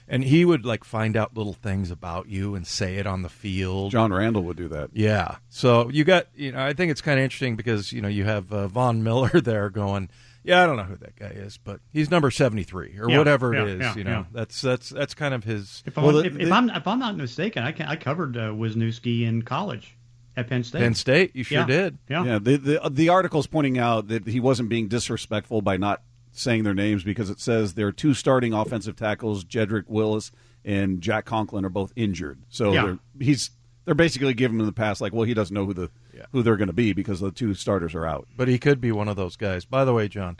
And 0.08 0.22
he 0.24 0.44
would 0.44 0.64
like 0.64 0.84
find 0.84 1.16
out 1.16 1.36
little 1.36 1.52
things 1.52 1.90
about 1.90 2.28
you 2.28 2.54
and 2.54 2.64
say 2.66 2.96
it 2.96 3.06
on 3.08 3.22
the 3.22 3.28
field. 3.28 3.90
John 3.90 4.12
Randle 4.12 4.42
would 4.44 4.56
do 4.56 4.68
that. 4.68 4.90
Yeah. 4.92 5.36
So 5.48 5.88
you 5.90 6.04
got, 6.04 6.28
you 6.36 6.52
know, 6.52 6.60
I 6.64 6.74
think 6.74 6.92
it's 6.92 7.00
kind 7.00 7.18
of 7.18 7.24
interesting 7.24 7.56
because, 7.56 7.92
you 7.92 8.00
know, 8.00 8.08
you 8.08 8.24
have 8.24 8.52
uh, 8.52 8.68
Von 8.68 9.02
Miller 9.02 9.28
there 9.40 9.68
going, 9.68 10.08
yeah, 10.44 10.62
I 10.62 10.66
don't 10.66 10.76
know 10.76 10.84
who 10.84 10.96
that 10.98 11.16
guy 11.16 11.26
is, 11.34 11.58
but 11.58 11.80
he's 11.92 12.08
number 12.08 12.30
73 12.30 12.98
or 13.00 13.10
Yeah, 13.10 13.18
whatever 13.18 13.52
yeah, 13.52 13.62
it 13.62 13.68
is, 13.68 13.80
yeah, 13.80 13.94
you 13.96 14.04
know. 14.04 14.10
yeah. 14.10 14.24
That's 14.30 14.60
that's 14.60 14.90
that's 14.90 15.12
kind 15.14 15.34
of 15.34 15.42
his 15.42 15.82
If, 15.86 15.98
I'm, 15.98 16.04
Well, 16.04 16.18
if, 16.18 16.32
the- 16.34 16.40
if 16.42 16.48
the- 16.48 16.54
I'm 16.54 16.70
if 16.70 16.86
I'm 16.86 17.00
not 17.00 17.16
mistaken, 17.16 17.64
I 17.64 17.72
can, 17.72 17.86
I 17.88 17.96
covered 17.96 18.36
uh, 18.36 18.50
Wisniewski 18.50 19.22
in 19.26 19.42
college 19.42 19.96
at 20.36 20.48
Penn 20.48 20.62
State. 20.62 20.78
Penn 20.82 20.94
State. 20.94 21.34
You 21.34 21.42
sure 21.42 21.58
Yeah. 21.60 21.66
did. 21.66 21.98
Yeah. 22.08 22.24
Yeah, 22.24 22.38
the, 22.38 22.56
the 22.58 22.90
the 22.90 23.08
article's 23.08 23.48
pointing 23.48 23.76
out 23.78 24.06
that 24.06 24.28
he 24.28 24.38
wasn't 24.38 24.68
being 24.68 24.86
disrespectful 24.86 25.62
by 25.62 25.78
not 25.78 26.02
saying 26.38 26.64
their 26.64 26.74
names 26.74 27.02
because 27.04 27.30
it 27.30 27.40
says 27.40 27.74
their 27.74 27.92
two 27.92 28.14
starting 28.14 28.52
offensive 28.52 28.96
tackles, 28.96 29.44
Jedrick 29.44 29.84
Willis 29.88 30.32
and 30.64 31.00
Jack 31.00 31.24
Conklin, 31.24 31.64
are 31.64 31.68
both 31.70 31.92
injured. 31.96 32.38
So 32.48 32.72
Yeah. 32.72 32.84
they're, 32.84 32.98
he's 33.18 33.50
they're 33.84 33.94
basically 33.94 34.34
giving 34.34 34.58
him 34.58 34.66
the 34.66 34.72
pass, 34.72 35.00
like, 35.00 35.12
well, 35.12 35.22
he 35.22 35.32
doesn't 35.34 35.54
know 35.54 35.64
who 35.64 35.74
the 35.74 35.90
Yeah. 36.14 36.26
who 36.32 36.42
they're 36.42 36.56
going 36.56 36.66
to 36.68 36.72
be 36.72 36.92
because 36.92 37.20
the 37.20 37.30
two 37.30 37.54
starters 37.54 37.94
are 37.94 38.04
out. 38.06 38.26
But 38.36 38.48
he 38.48 38.58
could 38.58 38.80
be 38.80 38.90
one 38.92 39.06
of 39.08 39.16
those 39.16 39.36
guys. 39.36 39.64
By 39.64 39.84
the 39.84 39.92
way, 39.94 40.08
John, 40.08 40.38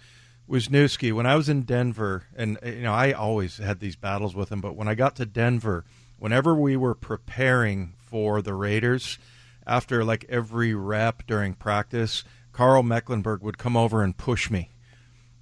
Wisniewski, 0.49 1.13
when 1.13 1.27
I 1.27 1.37
was 1.37 1.49
in 1.49 1.63
Denver, 1.63 2.25
and 2.37 2.59
uh, 2.65 2.69
you 2.69 2.83
know, 2.83 2.93
I 2.93 3.13
always 3.13 3.59
had 3.59 3.81
these 3.81 3.97
battles 3.97 4.35
with 4.35 4.51
him, 4.51 4.61
but 4.61 4.77
when 4.77 4.89
I 4.89 4.95
got 4.95 5.17
to 5.17 5.27
Denver, 5.27 5.85
whenever 6.19 6.55
we 6.55 6.77
were 6.77 6.95
preparing 6.95 7.95
for 7.99 8.43
the 8.43 8.55
Raiders, 8.55 9.19
after 9.67 10.05
like 10.05 10.25
every 10.29 10.75
rep 10.75 11.27
during 11.27 11.55
practice, 11.55 12.23
Karl 12.53 12.83
Mecklenburg 12.83 13.43
would 13.43 13.59
come 13.59 13.77
over 13.77 14.03
and 14.03 14.17
push 14.17 14.51
me, 14.51 14.71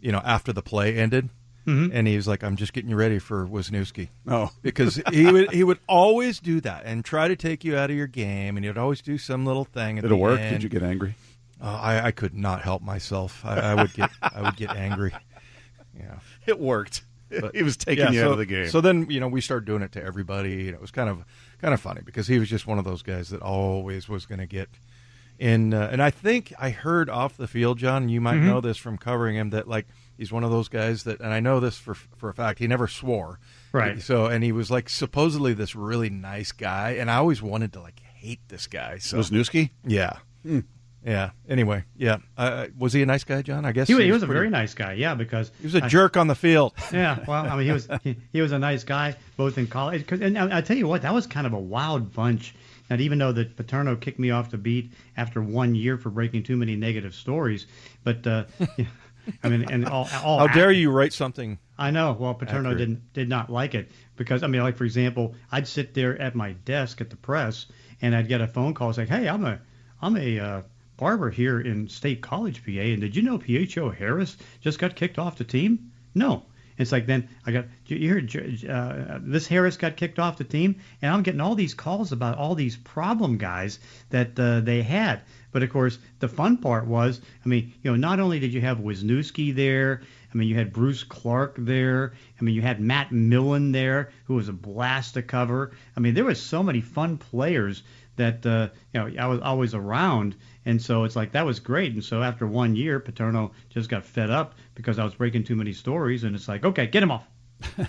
you 0.04 0.12
know, 0.12 0.20
after 0.25 0.52
the 0.52 0.62
play 0.62 0.96
ended. 0.96 1.30
And 1.66 2.06
he 2.06 2.14
was 2.14 2.28
like, 2.28 2.44
"I'm 2.44 2.56
just 2.56 2.75
getting 2.75 2.90
you 2.90 2.96
ready 2.96 3.18
for 3.18 3.46
Wisniewski." 3.46 4.08
Oh. 4.28 4.50
because 4.62 5.00
he 5.11 5.32
would 5.32 5.50
he 5.50 5.64
would 5.64 5.78
always 5.88 6.38
do 6.38 6.61
that 6.61 6.82
and 6.84 7.02
try 7.02 7.26
to 7.26 7.37
take 7.37 7.64
you 7.64 7.75
out 7.75 7.88
of 7.88 7.96
your 7.96 8.06
game, 8.06 8.58
and 8.58 8.66
he'd 8.66 8.76
always 8.76 9.00
do 9.00 9.16
some 9.16 9.46
little 9.46 9.64
thing. 9.64 9.96
Did 9.96 10.12
it 10.12 10.14
work? 10.14 10.38
end. 10.40 10.56
Did 10.56 10.62
you 10.62 10.68
get 10.68 10.82
angry? 10.82 11.14
Uh, 11.58 11.80
I, 11.80 12.06
I 12.08 12.11
could 12.11 12.34
not 12.34 12.61
help 12.61 12.82
myself. 12.82 13.42
I, 13.46 13.61
I 13.61 13.75
would 13.76 13.94
get 13.94 14.11
I 14.20 14.42
would 14.42 14.56
get 14.56 14.76
angry. 14.76 15.14
Yeah, 15.99 16.18
It 16.46 16.61
worked. 16.61 17.02
But- 17.30 17.54
he 17.54 17.62
was 17.62 17.78
taking 17.78 18.04
yeah, 18.04 18.11
you 18.11 18.20
so, 18.20 18.26
out 18.26 18.32
of 18.32 18.38
the 18.38 18.46
game. 18.46 18.68
So 18.68 18.82
then 18.82 19.06
you 19.08 19.18
know 19.18 19.28
we 19.28 19.40
started 19.40 19.64
doing 19.64 19.80
it 19.80 19.92
to 19.92 20.04
everybody. 20.04 20.66
And 20.66 20.75
it 20.75 20.82
was 20.82 20.90
kind 20.90 21.08
of 21.08 21.25
kind 21.62 21.73
of 21.73 21.80
funny 21.80 22.02
because 22.04 22.26
he 22.26 22.38
was 22.38 22.50
just 22.50 22.66
one 22.66 22.78
of 22.78 22.84
those 22.84 23.02
guys 23.02 23.30
that 23.30 23.40
always 23.40 24.06
was 24.06 24.26
going 24.26 24.40
to 24.40 24.46
get 24.46 24.68
in. 25.44 25.74
Uh, 25.74 25.88
and 25.92 26.02
I 26.02 26.10
think 26.10 26.52
I 26.58 26.70
heard 26.70 27.08
off 27.10 27.36
the 27.36 27.46
field, 27.46 27.78
John. 27.78 28.08
You 28.08 28.20
might 28.20 28.38
know 28.38 28.60
this 28.60 28.76
from 28.76 28.98
covering 28.98 29.36
him 29.36 29.50
that 29.50 29.68
like 29.68 29.86
he's 30.16 30.32
one 30.32 30.44
of 30.44 30.50
those 30.50 30.68
guys 30.68 31.04
that, 31.04 31.20
and 31.20 31.32
I 31.32 31.40
know 31.40 31.60
this 31.60 31.76
for 31.76 31.94
for 31.94 32.28
a 32.28 32.34
fact. 32.34 32.58
He 32.58 32.66
never 32.66 32.86
swore, 32.88 33.38
Right. 33.72 34.00
So, 34.00 34.26
and 34.26 34.42
he 34.42 34.52
was 34.52 34.70
like 34.70 34.88
supposedly 34.88 35.52
this 35.54 35.74
really 35.76 36.10
nice 36.10 36.52
guy, 36.52 36.92
and 36.92 37.10
I 37.10 37.16
always 37.16 37.42
wanted 37.42 37.72
to 37.74 37.80
like 37.80 38.00
hate 38.00 38.40
this 38.48 38.66
guy. 38.66 38.98
So, 38.98 39.18
Wisniewski? 39.18 39.70
yeah, 39.86 40.18
yeah. 41.04 41.30
Anyway, 41.48 41.84
yeah. 41.96 42.16
Uh, 42.38 42.68
was 42.78 42.92
he 42.94 43.02
a 43.02 43.06
nice 43.06 43.24
guy, 43.24 43.42
John? 43.42 43.64
I 43.66 43.72
guess 43.72 43.88
He, 43.88 43.94
wa- 43.94 44.00
he 44.00 44.10
was 44.12 44.22
a 44.22 44.26
pretty- 44.26 44.38
very 44.38 44.50
nice 44.50 44.72
guy, 44.72 44.94
yeah, 44.94 45.14
because 45.14 45.50
He 45.60 45.66
was 45.66 45.74
a 45.74 45.84
I- 45.84 45.88
jerk 45.88 46.16
on 46.16 46.26
the 46.28 46.34
field. 46.34 46.72
Yeah, 46.92 47.22
well, 47.28 47.44
I 47.46 47.56
mean, 47.56 47.66
he 47.66 47.72
was 47.72 47.88
he, 48.02 48.16
he 48.32 48.40
was 48.40 48.52
a 48.52 48.58
nice 48.58 48.84
guy 48.84 49.16
both 49.36 49.58
in 49.58 49.66
college. 49.66 50.06
'cause- 50.06 50.20
And 50.22 50.38
I, 50.38 50.58
I 50.58 50.60
tell 50.62 50.76
you 50.76 50.86
what, 50.88 51.02
that 51.02 51.12
was 51.12 51.26
kind 51.26 51.46
of 51.46 51.52
a 51.52 51.58
wild 51.58 52.12
bunch. 52.14 52.54
And 52.90 53.00
even 53.00 53.18
though 53.18 53.32
that 53.32 53.56
Paterno 53.56 53.96
kicked 53.96 54.18
me 54.18 54.30
off 54.30 54.50
the 54.50 54.58
beat 54.58 54.92
after 55.16 55.42
one 55.42 55.74
year 55.74 55.96
for 55.96 56.10
breaking 56.10 56.42
too 56.42 56.56
many 56.56 56.76
negative 56.76 57.14
stories, 57.14 57.66
but 58.02 58.26
uh, 58.26 58.44
yeah, 58.76 58.86
I 59.42 59.48
mean, 59.48 59.64
and 59.70 59.86
all, 59.86 60.08
all 60.22 60.38
How 60.38 60.46
dare 60.48 60.70
you 60.70 60.90
write 60.90 61.12
something? 61.12 61.58
I 61.78 61.90
know. 61.90 62.12
Well, 62.12 62.34
Paterno 62.34 62.70
Accurate. 62.70 62.78
didn't 62.78 63.12
did 63.14 63.28
not 63.28 63.50
like 63.50 63.74
it 63.74 63.90
because 64.16 64.42
I 64.42 64.46
mean, 64.46 64.62
like 64.62 64.76
for 64.76 64.84
example, 64.84 65.34
I'd 65.50 65.66
sit 65.66 65.94
there 65.94 66.20
at 66.20 66.34
my 66.34 66.52
desk 66.64 67.00
at 67.00 67.10
the 67.10 67.16
press, 67.16 67.66
and 68.02 68.14
I'd 68.14 68.28
get 68.28 68.40
a 68.40 68.46
phone 68.46 68.74
call 68.74 68.92
saying, 68.92 69.08
"Hey, 69.08 69.28
I'm 69.28 69.44
a 69.44 69.58
I'm 70.02 70.16
a 70.16 70.38
uh, 70.38 70.62
barber 70.96 71.30
here 71.30 71.60
in 71.60 71.88
State 71.88 72.20
College, 72.20 72.64
PA, 72.64 72.70
and 72.70 73.00
did 73.00 73.16
you 73.16 73.22
know 73.22 73.38
P.H.O. 73.38 73.90
Harris 73.90 74.36
just 74.60 74.78
got 74.78 74.94
kicked 74.94 75.18
off 75.18 75.38
the 75.38 75.44
team? 75.44 75.90
No." 76.14 76.44
It's 76.76 76.93
like 76.93 77.07
then 77.07 77.28
I 77.47 77.52
got 77.52 77.66
you 77.87 78.09
heard 78.09 78.35
uh, 78.66 79.19
this 79.23 79.47
Harris 79.47 79.76
got 79.76 79.97
kicked 79.97 80.19
off 80.19 80.38
the 80.38 80.45
team, 80.45 80.76
and 81.00 81.12
I'm 81.12 81.23
getting 81.23 81.40
all 81.40 81.54
these 81.54 81.75
calls 81.75 82.11
about 82.11 82.37
all 82.37 82.54
these 82.54 82.76
problem 82.76 83.38
guys 83.38 83.78
that 84.11 84.38
uh, 84.38 84.61
they 84.61 84.83
had. 84.83 85.23
But 85.52 85.62
of 85.62 85.71
course, 85.71 85.99
the 86.19 86.28
fun 86.28 86.57
part 86.57 86.87
was, 86.87 87.21
I 87.45 87.49
mean, 87.49 87.73
you 87.83 87.90
know, 87.90 87.97
not 87.97 88.19
only 88.19 88.40
did 88.40 88.52
you 88.52 88.61
have 88.61 88.78
Wisniewski 88.78 89.54
there, 89.54 90.02
I 90.35 90.37
mean, 90.37 90.49
you 90.49 90.57
had 90.57 90.73
Bruce 90.73 91.04
Clark 91.04 91.54
there. 91.59 92.12
I 92.40 92.43
mean, 92.43 92.57
you 92.57 92.62
had 92.62 92.81
Matt 92.81 93.12
Millen 93.12 93.71
there, 93.71 94.11
who 94.25 94.35
was 94.35 94.49
a 94.49 94.52
blast 94.52 95.14
to 95.14 95.23
cover. 95.23 95.71
I 95.97 96.00
mean, 96.00 96.14
there 96.14 96.25
was 96.25 96.43
so 96.43 96.61
many 96.61 96.81
fun 96.81 97.19
players 97.19 97.85
that 98.16 98.44
uh, 98.47 98.68
you 98.92 99.00
know 99.00 99.23
I 99.23 99.26
was 99.26 99.40
always 99.40 99.75
around, 99.75 100.37
and 100.64 100.80
so 100.80 101.04
it's 101.04 101.16
like 101.16 101.33
that 101.33 101.47
was 101.47 101.61
great. 101.61 101.92
And 101.92 102.04
so 102.04 102.23
after 102.23 102.47
one 102.47 102.76
year, 102.76 103.00
Paterno 103.00 103.52
just 103.71 103.88
got 103.88 104.04
fed 104.04 104.30
up 104.30 104.54
because 104.75 104.99
I 104.99 105.04
was 105.04 105.14
breaking 105.14 105.44
too 105.44 105.56
many 105.56 105.73
stories, 105.73 106.25
and 106.25 106.35
it's 106.35 106.49
like, 106.49 106.64
okay, 106.64 106.87
get 106.87 107.02
him 107.02 107.11
off. 107.11 107.26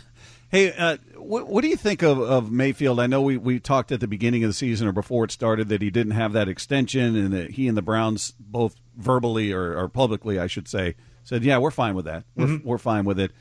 Hey, 0.51 0.71
uh, 0.71 0.97
what, 1.17 1.47
what 1.47 1.63
do 1.63 1.67
you 1.69 1.75
think 1.75 2.03
of, 2.03 2.19
of 2.19 2.51
Mayfield? 2.51 2.99
I 2.99 3.07
know 3.07 3.21
we, 3.23 3.35
we 3.35 3.59
talked 3.59 3.91
at 3.91 3.99
the 3.99 4.07
beginning 4.07 4.43
of 4.43 4.49
the 4.49 4.53
season 4.53 4.87
or 4.87 4.91
before 4.91 5.25
it 5.25 5.31
started 5.31 5.69
that 5.69 5.81
he 5.81 5.89
didn't 5.89 6.13
have 6.13 6.33
that 6.33 6.47
extension 6.47 7.15
and 7.15 7.33
that 7.33 7.51
he 7.51 7.67
and 7.67 7.75
the 7.75 7.81
Browns 7.81 8.31
both 8.39 8.75
verbally 8.95 9.51
or, 9.51 9.75
or 9.77 9.89
publicly, 9.89 10.37
I 10.39 10.45
should 10.47 10.67
say, 10.67 10.95
said, 11.23 11.43
yeah, 11.43 11.57
we're 11.57 11.71
fine 11.71 11.95
with 11.95 12.05
that. 12.05 12.25
We're, 12.35 12.61
we're 12.63 12.77
fine 12.77 13.05
with 13.05 13.19
it. 13.19 13.31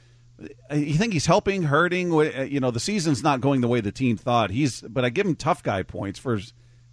Uh, 0.71 0.77
You 0.77 0.95
think 0.95 1.13
he's 1.13 1.27
helping, 1.27 1.65
hurting? 1.65 2.11
Uh, 2.13 2.47
You 2.49 2.59
know, 2.59 2.71
the 2.71 2.81
season's 2.81 3.23
not 3.23 3.43
going 3.43 3.61
the 3.61 3.69
way 3.69 3.81
the 3.83 3.93
team 3.93 4.17
thought. 4.17 4.51
He's, 4.51 4.81
but 4.81 5.05
I 5.05 5.11
give 5.11 5.27
him 5.27 5.37
tough 5.37 5.63
guy 5.63 5.83
points 5.83 6.19
for, 6.19 6.41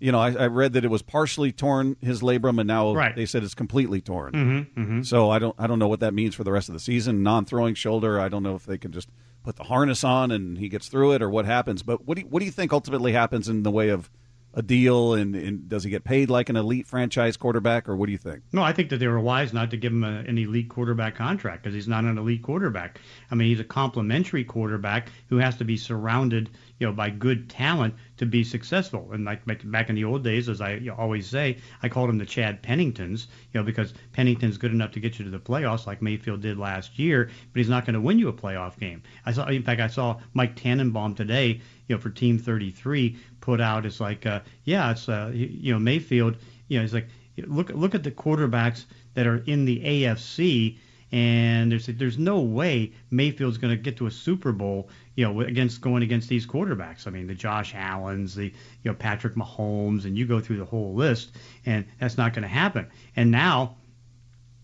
you 0.02 0.12
know, 0.12 0.20
I, 0.20 0.32
I 0.34 0.48
read 0.48 0.74
that 0.74 0.84
it 0.84 0.90
was 0.90 1.02
partially 1.02 1.52
torn 1.52 1.96
his 2.02 2.22
labrum, 2.22 2.60
and 2.60 2.68
now 2.68 2.94
Right. 2.94 3.16
they 3.16 3.26
said 3.26 3.44
it's 3.44 3.54
completely 3.54 4.02
torn. 4.02 4.34
Mm-hmm, 4.34 4.82
mm-hmm. 4.82 5.02
So 5.04 5.30
I 5.30 5.40
don't, 5.40 5.56
I 5.60 5.68
don't 5.68 5.80
know 5.80 5.88
what 5.88 6.00
that 6.02 6.14
means 6.14 6.36
for 6.36 6.44
the 6.44 6.52
rest 6.52 6.68
of 6.70 6.74
the 6.74 6.80
season. 6.80 7.24
Non-throwing 7.24 7.76
shoulder. 7.76 8.20
I 8.20 8.28
don't 8.28 8.44
know 8.44 8.56
if 8.56 8.66
they 8.66 8.78
can 8.78 8.92
just 8.92 9.10
put 9.44 9.56
the 9.56 9.64
harness 9.64 10.04
on 10.04 10.32
and 10.32 10.58
he 10.58 10.70
gets 10.70 10.88
through 10.88 11.14
it, 11.14 11.22
or 11.22 11.30
what 11.30 11.46
happens. 11.46 11.84
But 11.84 12.06
what 12.06 12.16
do 12.16 12.22
you, 12.24 12.28
what 12.28 12.40
do 12.40 12.46
you 12.46 12.52
think 12.52 12.74
ultimately 12.74 13.14
happens 13.14 13.48
in 13.48 13.64
the 13.64 13.72
way 13.72 13.90
of 13.90 14.10
a 14.54 14.62
deal, 14.62 15.14
and, 15.14 15.34
and 15.34 15.70
does 15.70 15.86
he 15.86 15.90
get 15.90 16.04
paid 16.04 16.30
like 16.30 16.50
an 16.50 16.58
elite 16.58 16.86
franchise 16.86 17.38
quarterback, 17.38 17.88
or 17.88 17.96
what 17.96 18.08
do 18.08 18.12
you 18.12 18.18
think? 18.18 18.42
No, 18.52 18.62
I 18.62 18.74
think 18.74 18.90
that 18.90 18.98
they 18.98 19.08
were 19.08 19.18
wise 19.20 19.54
not 19.54 19.72
to 19.72 19.78
give 19.78 19.94
him 19.94 20.04
a, 20.04 20.20
an 20.28 20.38
elite 20.38 20.68
quarterback 20.68 21.16
contract 21.16 21.64
because 21.64 21.74
he's 21.74 21.88
not 21.88 22.04
an 22.04 22.18
elite 22.18 22.44
quarterback. 22.44 23.00
I 23.32 23.36
mean, 23.36 23.48
he's 23.48 23.62
a 23.62 23.64
complimentary 23.64 24.44
quarterback 24.44 25.08
who 25.30 25.38
has 25.38 25.56
to 25.56 25.64
be 25.64 25.78
surrounded, 25.78 26.50
you 26.82 26.88
know, 26.88 26.94
by 26.94 27.12
good 27.12 27.48
talent 27.48 27.94
to 28.18 28.26
be 28.26 28.44
successful. 28.44 29.12
And 29.14 29.24
like 29.24 29.46
back- 29.46 29.90
in 29.90 29.96
the 29.96 30.04
old 30.04 30.24
days, 30.24 30.50
as 30.50 30.62
I 30.62 30.82
always 30.98 31.28
say, 31.28 31.58
I 31.84 31.90
called 31.90 32.10
him 32.10 32.18
the 32.18 32.26
Chad 32.26 32.64
Penningtons, 32.64 33.28
you 33.54 33.60
know, 33.60 33.64
because 33.64 33.94
Pennington's 34.14 34.58
good 34.58 34.72
enough 34.72 34.92
to 34.94 35.00
get 35.00 35.20
you 35.20 35.26
to 35.26 35.32
the 35.32 35.40
playoffs 35.40 35.86
like 35.86 36.02
Mayfield 36.02 36.42
did 36.42 36.58
last 36.58 36.98
year, 36.98 37.26
but 37.54 37.60
he's 37.60 37.70
not 37.70 37.86
going 37.86 37.94
to 37.94 38.02
win 38.02 38.18
you 38.18 38.30
a 38.30 38.34
playoff 38.34 38.80
game. 38.80 39.04
I 39.28 39.32
saw, 39.32 39.46
in 39.46 39.62
fact, 39.62 39.80
I 39.80 39.88
saw 39.88 40.20
Mike 40.34 40.56
Tannenbaum 40.56 41.14
today, 41.14 41.62
you 41.88 41.96
know, 41.96 42.02
for 42.02 42.10
Team 42.10 42.40
33 42.40 43.16
put 43.42 43.62
out 43.62 43.86
as 43.86 44.02
like, 44.02 44.26
uh, 44.26 44.40
yeah, 44.64 44.90
it's 44.90 45.08
uh, 45.08 45.30
you 45.32 45.72
know 45.72 45.80
Mayfield, 45.80 46.38
you 46.68 46.80
know, 46.80 46.82
he's 46.82 46.96
like 46.96 47.10
look 47.38 47.70
look 47.70 47.94
at 47.94 48.04
the 48.04 48.12
quarterbacks 48.12 48.86
that 49.14 49.28
are 49.28 49.38
in 49.46 49.66
the 49.66 49.80
AFC, 49.80 50.78
and 51.12 51.72
there's 51.72 51.88
there's 51.88 52.18
no 52.18 52.40
way 52.40 52.94
Mayfield's 53.10 53.58
going 53.58 53.76
to 53.76 53.82
get 53.82 53.98
to 53.98 54.08
a 54.08 54.12
Super 54.12 54.52
Bowl, 54.52 54.90
you 55.16 55.26
know, 55.26 55.42
against 55.42 55.82
going 55.82 56.04
against 56.04 56.30
these 56.30 56.48
quarterbacks. 56.48 57.06
I 57.06 57.10
mean, 57.10 57.28
the 57.28 57.36
Josh 57.36 57.74
Allen's, 57.76 58.36
the 58.36 58.46
you 58.46 58.54
know 58.86 58.94
Patrick 58.94 59.36
Mahomes, 59.36 60.06
and 60.06 60.18
you 60.18 60.26
go 60.26 60.40
through 60.40 60.58
the 60.58 60.66
whole 60.66 60.94
list, 60.94 61.36
and 61.66 61.86
that's 62.00 62.18
not 62.18 62.34
going 62.34 62.44
to 62.44 62.50
happen. 62.50 62.88
And 63.16 63.30
now 63.32 63.76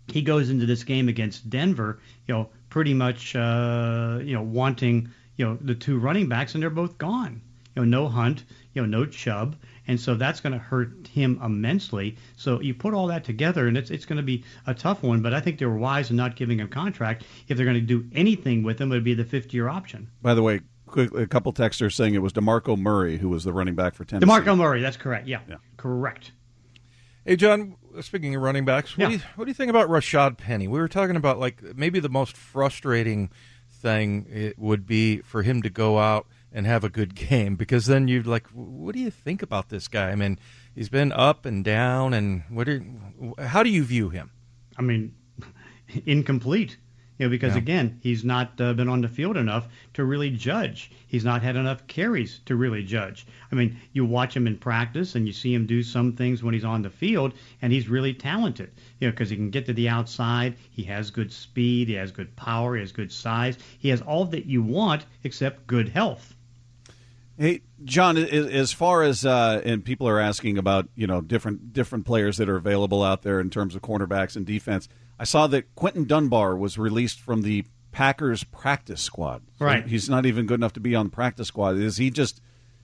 he 0.07 0.21
goes 0.21 0.49
into 0.49 0.65
this 0.65 0.83
game 0.83 1.09
against 1.09 1.49
Denver, 1.49 1.99
you 2.27 2.33
know, 2.33 2.49
pretty 2.69 2.93
much, 2.93 3.35
uh, 3.35 4.19
you 4.23 4.33
know, 4.33 4.41
wanting, 4.41 5.09
you 5.35 5.45
know, 5.45 5.57
the 5.59 5.75
two 5.75 5.97
running 5.97 6.29
backs, 6.29 6.53
and 6.53 6.63
they're 6.63 6.69
both 6.69 6.97
gone. 6.97 7.41
You 7.75 7.85
know, 7.85 8.03
no 8.03 8.07
Hunt, 8.07 8.43
you 8.73 8.81
know, 8.81 8.87
no 8.87 9.05
Chubb, 9.05 9.55
and 9.87 9.99
so 9.99 10.15
that's 10.15 10.39
going 10.39 10.53
to 10.53 10.59
hurt 10.59 11.07
him 11.07 11.39
immensely. 11.43 12.17
So 12.35 12.59
you 12.61 12.73
put 12.73 12.93
all 12.93 13.07
that 13.07 13.23
together, 13.23 13.67
and 13.67 13.77
it's 13.77 13.89
it's 13.89 14.05
going 14.05 14.17
to 14.17 14.23
be 14.23 14.43
a 14.65 14.73
tough 14.73 15.03
one. 15.03 15.21
But 15.21 15.33
I 15.33 15.39
think 15.39 15.59
they 15.59 15.65
were 15.65 15.77
wise 15.77 16.09
in 16.09 16.15
not 16.15 16.35
giving 16.35 16.59
him 16.59 16.67
contract. 16.67 17.23
If 17.47 17.57
they're 17.57 17.65
going 17.65 17.75
to 17.79 17.81
do 17.81 18.05
anything 18.13 18.63
with 18.63 18.79
him, 18.79 18.91
it 18.91 18.95
would 18.95 19.03
be 19.03 19.13
the 19.13 19.25
fifth-year 19.25 19.67
option. 19.69 20.09
By 20.21 20.33
the 20.33 20.43
way, 20.43 20.61
quick, 20.85 21.13
a 21.13 21.27
couple 21.27 21.51
texters 21.53 21.93
saying 21.93 22.13
it 22.13 22.21
was 22.21 22.33
Demarco 22.33 22.77
Murray 22.77 23.17
who 23.17 23.29
was 23.29 23.43
the 23.43 23.53
running 23.53 23.75
back 23.75 23.93
for 23.93 24.05
Tennessee. 24.05 24.29
Demarco 24.31 24.57
Murray, 24.57 24.81
that's 24.81 24.97
correct. 24.97 25.27
Yeah, 25.27 25.39
Yeah. 25.49 25.55
correct. 25.77 26.31
Hey, 27.25 27.35
John. 27.35 27.75
Speaking 27.99 28.35
of 28.35 28.41
running 28.43 28.63
backs, 28.63 28.95
what, 28.95 29.01
Yeah. 29.03 29.07
do 29.09 29.13
you, 29.15 29.21
what 29.35 29.45
do 29.45 29.49
you 29.49 29.55
think 29.55 29.69
about 29.71 29.89
Rashad 29.89 30.37
Penny? 30.37 30.67
We 30.67 30.79
were 30.79 30.87
talking 30.87 31.15
about 31.15 31.39
like 31.39 31.61
maybe 31.75 31.99
the 31.99 32.09
most 32.09 32.37
frustrating 32.37 33.31
thing 33.69 34.27
it 34.31 34.57
would 34.59 34.85
be 34.85 35.17
for 35.21 35.41
him 35.41 35.61
to 35.63 35.69
go 35.69 35.97
out 35.97 36.27
and 36.57 36.65
have 36.65 36.83
a 36.83 36.89
good 36.89 37.13
game 37.13 37.55
because 37.55 37.85
then 37.85 38.07
you'd 38.07 38.25
like, 38.25 38.47
what 38.47 38.95
do 38.95 38.99
you 38.99 39.11
think 39.11 39.43
about 39.43 39.69
this 39.69 39.87
guy? 39.87 40.09
I 40.09 40.15
mean, 40.15 40.39
he's 40.73 40.89
been 40.89 41.11
up 41.11 41.45
and 41.45 41.63
down, 41.63 42.15
and 42.15 42.41
what? 42.49 42.67
Are, 42.67 42.83
how 43.37 43.61
do 43.61 43.69
you 43.69 43.83
view 43.83 44.09
him? 44.09 44.31
I 44.75 44.81
mean, 44.81 45.13
incomplete. 46.05 46.77
You 47.19 47.25
know, 47.25 47.29
because 47.31 47.53
Yeah. 47.53 47.61
again, 47.61 47.99
he's 48.01 48.23
not 48.23 48.59
uh, 48.61 48.73
been 48.73 48.89
on 48.89 49.01
the 49.01 49.07
field 49.07 49.37
enough 49.37 49.67
to 49.93 50.03
really 50.05 50.29
judge. 50.31 50.91
He's 51.07 51.25
not 51.25 51.41
had 51.43 51.55
enough 51.55 51.85
carries 51.87 52.39
to 52.45 52.55
really 52.55 52.83
judge. 52.83 53.25
I 53.51 53.55
mean, 53.55 53.77
you 53.93 54.05
watch 54.05 54.35
him 54.35 54.45
in 54.47 54.57
practice 54.57 55.15
and 55.15 55.25
you 55.27 55.33
see 55.33 55.53
him 55.53 55.65
do 55.67 55.81
some 55.83 56.13
things 56.13 56.43
when 56.43 56.53
he's 56.55 56.65
on 56.65 56.81
the 56.83 56.89
field, 56.89 57.33
and 57.61 57.71
he's 57.73 57.87
really 57.89 58.13
talented. 58.15 58.71
You 58.99 59.07
know, 59.07 59.11
because 59.11 59.29
he 59.29 59.35
can 59.35 59.49
get 59.51 59.65
to 59.67 59.73
the 59.73 59.89
outside. 59.89 60.55
He 60.71 60.83
has 60.83 61.11
good 61.11 61.31
speed. 61.31 61.87
He 61.87 61.93
has 61.95 62.11
good 62.11 62.35
power. 62.35 62.75
He 62.75 62.81
has 62.81 62.91
good 62.91 63.11
size. 63.11 63.57
He 63.77 63.89
has 63.89 64.01
all 64.01 64.25
that 64.25 64.45
you 64.47 64.63
want 64.63 65.05
except 65.23 65.67
good 65.67 65.89
health. 65.89 66.33
Hey, 67.37 67.61
John, 67.83 68.17
as 68.17 68.71
far 68.73 69.03
as 69.03 69.25
uh, 69.25 69.61
and 69.63 69.85
people 69.85 70.07
are 70.07 70.19
asking 70.19 70.57
about 70.57 70.89
you 70.95 71.05
know 71.05 71.21
different 71.21 71.71
different 71.73 72.05
players 72.05 72.37
that 72.37 72.49
are 72.49 72.55
available 72.55 73.03
out 73.03 73.21
there 73.21 73.39
in 73.39 73.49
terms 73.49 73.75
of 73.75 73.81
cornerbacks 73.81 74.35
and 74.35 74.45
defense. 74.45 74.89
I 75.19 75.23
saw 75.23 75.47
that 75.47 75.73
Quinton 75.75 76.05
Dunbar 76.05 76.55
was 76.55 76.77
released 76.77 77.19
from 77.19 77.41
the 77.43 77.65
Packers 77.91 78.43
practice 78.43 79.01
squad. 79.01 79.43
So 79.57 79.65
Right. 79.65 79.85
he's 79.87 80.09
not 80.09 80.25
even 80.25 80.45
good 80.45 80.59
enough 80.59 80.73
to 80.73 80.79
be 80.79 80.95
on 80.95 81.07
the 81.07 81.11
practice 81.11 81.47
squad. 81.47 81.77
Is 81.77 81.97
he 81.97 82.09
just? 82.09 82.41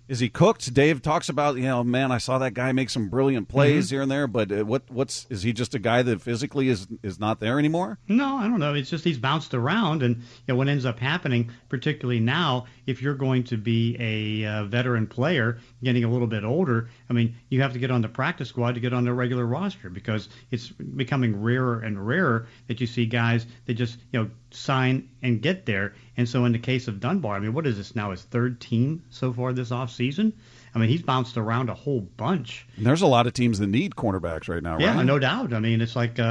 Is 0.08 0.20
he 0.20 0.28
cooked? 0.28 0.74
Dave 0.74 1.02
talks 1.02 1.30
about 1.30 1.56
you 1.56 1.64
know, 1.64 1.84
man, 1.84 2.12
I 2.12 2.18
saw 2.18 2.38
that 2.40 2.54
guy 2.54 2.74
make 2.74 2.90
some 2.90 3.08
brilliant 3.08 3.48
plays 3.48 3.90
here 3.90 4.02
and 4.02 4.12
there, 4.12 4.28
but 4.28 4.52
uh, 4.52 4.66
what 4.66 4.84
what's 4.90 5.26
is 5.30 5.44
he 5.44 5.54
just 5.54 5.76
a 5.76 5.80
guy 5.80 6.02
that 6.02 6.22
physically 6.22 6.68
is 6.68 6.88
is 7.02 7.20
not 7.20 7.40
there 7.40 7.58
anymore? 7.58 7.98
No, 8.10 8.36
I 8.36 8.44
don't 8.44 8.60
know. 8.60 8.74
It's 8.74 8.90
just 8.90 9.06
he's 9.06 9.18
bounced 9.18 9.54
around, 9.54 10.04
and 10.04 10.18
you 10.18 10.24
know, 10.50 10.56
what 10.56 10.68
ends 10.68 10.86
up 10.86 11.00
happening, 11.00 11.52
particularly 11.70 12.20
now, 12.20 12.66
if 12.86 13.02
you're 13.02 13.14
going 13.14 13.46
to 13.46 13.58
be 13.58 13.96
a 13.98 14.46
uh, 14.46 14.64
veteran 14.66 15.08
player, 15.08 15.60
getting 15.82 16.04
a 16.04 16.10
little 16.10 16.28
bit 16.28 16.44
older, 16.44 16.90
I 17.10 17.14
mean, 17.14 17.36
you 17.50 17.62
have 17.62 17.72
to 17.72 17.80
get 17.80 17.90
on 17.90 18.02
the 18.02 18.10
practice 18.10 18.50
squad 18.50 18.74
to 18.74 18.82
get 18.82 18.94
on 18.94 19.06
the 19.06 19.14
regular 19.14 19.46
roster 19.46 19.90
because 19.90 20.28
it's 20.52 20.68
becoming 20.68 21.42
rarer 21.42 21.80
and 21.80 22.06
rarer 22.06 22.48
that 22.68 22.82
you 22.82 22.88
see 22.88 23.06
guys 23.06 23.46
that 23.68 23.76
just 23.76 24.00
you 24.12 24.22
know 24.22 24.30
sign 24.52 25.10
and 25.22 25.42
get 25.42 25.66
there. 25.66 25.94
And 26.15 26.29
so, 26.29 26.46
in 26.46 26.51
the 26.51 26.60
case 26.60 26.88
of 26.88 27.00
Dunbar, 27.00 27.36
I 27.36 27.39
mean, 27.39 27.53
what 27.53 27.65
is 27.65 27.77
this 27.77 27.96
now? 27.96 28.12
His 28.12 28.22
third 28.22 28.62
team 28.62 29.03
so 29.10 29.34
far 29.34 29.51
this 29.51 29.72
offseason? 29.72 30.34
I 30.75 30.79
mean, 30.79 30.89
he's 30.89 31.01
bounced 31.01 31.38
around 31.38 31.70
a 31.70 31.74
whole 31.74 32.01
bunch. 32.01 32.67
And 32.77 32.86
there's 32.86 33.01
a 33.01 33.08
lot 33.08 33.25
of 33.27 33.34
teams 33.34 33.60
that 33.60 33.67
need 33.67 33.96
cornerbacks 33.96 34.48
right 34.48 34.62
now, 34.62 34.77
Yeah, 34.79 34.96
right? 34.98 35.05
no 35.05 35.17
doubt. 35.20 35.53
I 35.53 35.60
mean, 35.60 35.82
it's 35.82 35.96
like 35.96 36.20
uh, 36.20 36.24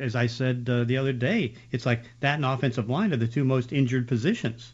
as 0.00 0.16
I 0.16 0.26
said 0.26 0.68
uh, 0.70 0.84
the 0.84 0.96
other 0.96 1.12
day, 1.12 1.54
it's 1.70 1.86
like 1.86 2.02
that 2.20 2.34
and 2.34 2.44
offensive 2.44 2.88
line 2.90 3.12
are 3.12 3.16
the 3.16 3.28
two 3.28 3.44
most 3.44 3.72
injured 3.72 4.08
positions. 4.08 4.72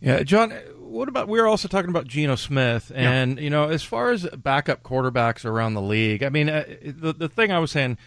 Yeah, 0.00 0.22
John. 0.22 0.50
What 0.78 1.08
about? 1.08 1.28
We 1.28 1.40
were 1.40 1.46
also 1.46 1.68
talking 1.68 1.90
about 1.90 2.06
Geno 2.06 2.36
Smith, 2.36 2.90
and 2.94 3.38
you 3.38 3.50
know, 3.50 3.68
as 3.68 3.82
far 3.82 4.10
as 4.10 4.24
backup 4.36 4.82
quarterbacks 4.82 5.44
around 5.44 5.74
the 5.74 5.82
league, 5.82 6.22
I 6.22 6.28
mean, 6.28 6.48
uh, 6.48 6.64
the 6.82 7.12
the 7.12 7.28
thing 7.28 7.50
I 7.52 7.58
was 7.58 7.70
saying, 7.72 7.98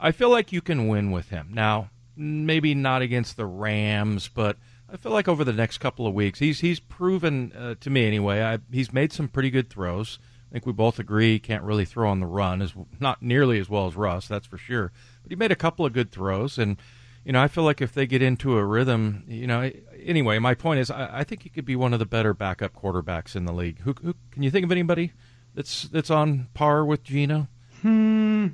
I 0.00 0.12
feel 0.12 0.30
like 0.30 0.52
you 0.52 0.60
can 0.60 0.86
win 0.88 1.10
with 1.10 1.30
him. 1.30 1.48
Now, 1.52 1.90
maybe 2.18 2.74
not 2.74 3.02
against 3.02 3.36
the 3.36 3.46
Rams, 3.46 4.28
but 4.28 4.56
I 4.92 4.96
feel 4.96 5.12
like 5.12 5.28
over 5.28 5.44
the 5.44 5.52
next 5.52 5.78
couple 5.78 6.06
of 6.06 6.14
weeks, 6.14 6.38
he's 6.38 6.60
he's 6.60 6.80
proven 6.80 7.52
uh, 7.52 7.74
to 7.80 7.90
me 7.90 8.06
anyway. 8.06 8.42
I, 8.42 8.58
he's 8.70 8.92
made 8.92 9.12
some 9.12 9.28
pretty 9.28 9.50
good 9.50 9.70
throws. 9.70 10.18
I 10.50 10.52
think 10.52 10.66
we 10.66 10.72
both 10.72 10.98
agree 10.98 11.32
he 11.32 11.38
can't 11.38 11.62
really 11.62 11.84
throw 11.84 12.10
on 12.10 12.20
the 12.20 12.26
run, 12.26 12.62
as 12.62 12.72
not 12.98 13.22
nearly 13.22 13.58
as 13.58 13.68
well 13.68 13.86
as 13.86 13.96
Russ, 13.96 14.26
that's 14.26 14.46
for 14.46 14.56
sure. 14.56 14.92
But 15.22 15.30
he 15.30 15.36
made 15.36 15.52
a 15.52 15.56
couple 15.56 15.84
of 15.84 15.92
good 15.92 16.10
throws, 16.10 16.58
and 16.58 16.78
you 17.24 17.32
know 17.32 17.42
I 17.42 17.48
feel 17.48 17.64
like 17.64 17.82
if 17.82 17.92
they 17.92 18.06
get 18.06 18.22
into 18.22 18.56
a 18.56 18.64
rhythm, 18.64 19.24
you 19.28 19.46
know. 19.46 19.70
Anyway, 20.02 20.38
my 20.38 20.54
point 20.54 20.80
is, 20.80 20.90
I, 20.90 21.18
I 21.18 21.24
think 21.24 21.42
he 21.42 21.50
could 21.50 21.66
be 21.66 21.76
one 21.76 21.92
of 21.92 21.98
the 21.98 22.06
better 22.06 22.32
backup 22.32 22.74
quarterbacks 22.74 23.36
in 23.36 23.44
the 23.44 23.52
league. 23.52 23.80
Who, 23.80 23.94
who 24.02 24.14
can 24.30 24.42
you 24.42 24.50
think 24.50 24.64
of 24.64 24.72
anybody 24.72 25.12
that's 25.54 25.82
that's 25.84 26.10
on 26.10 26.48
par 26.54 26.84
with 26.84 27.04
Geno? 27.04 27.48
Hmm. 27.82 28.48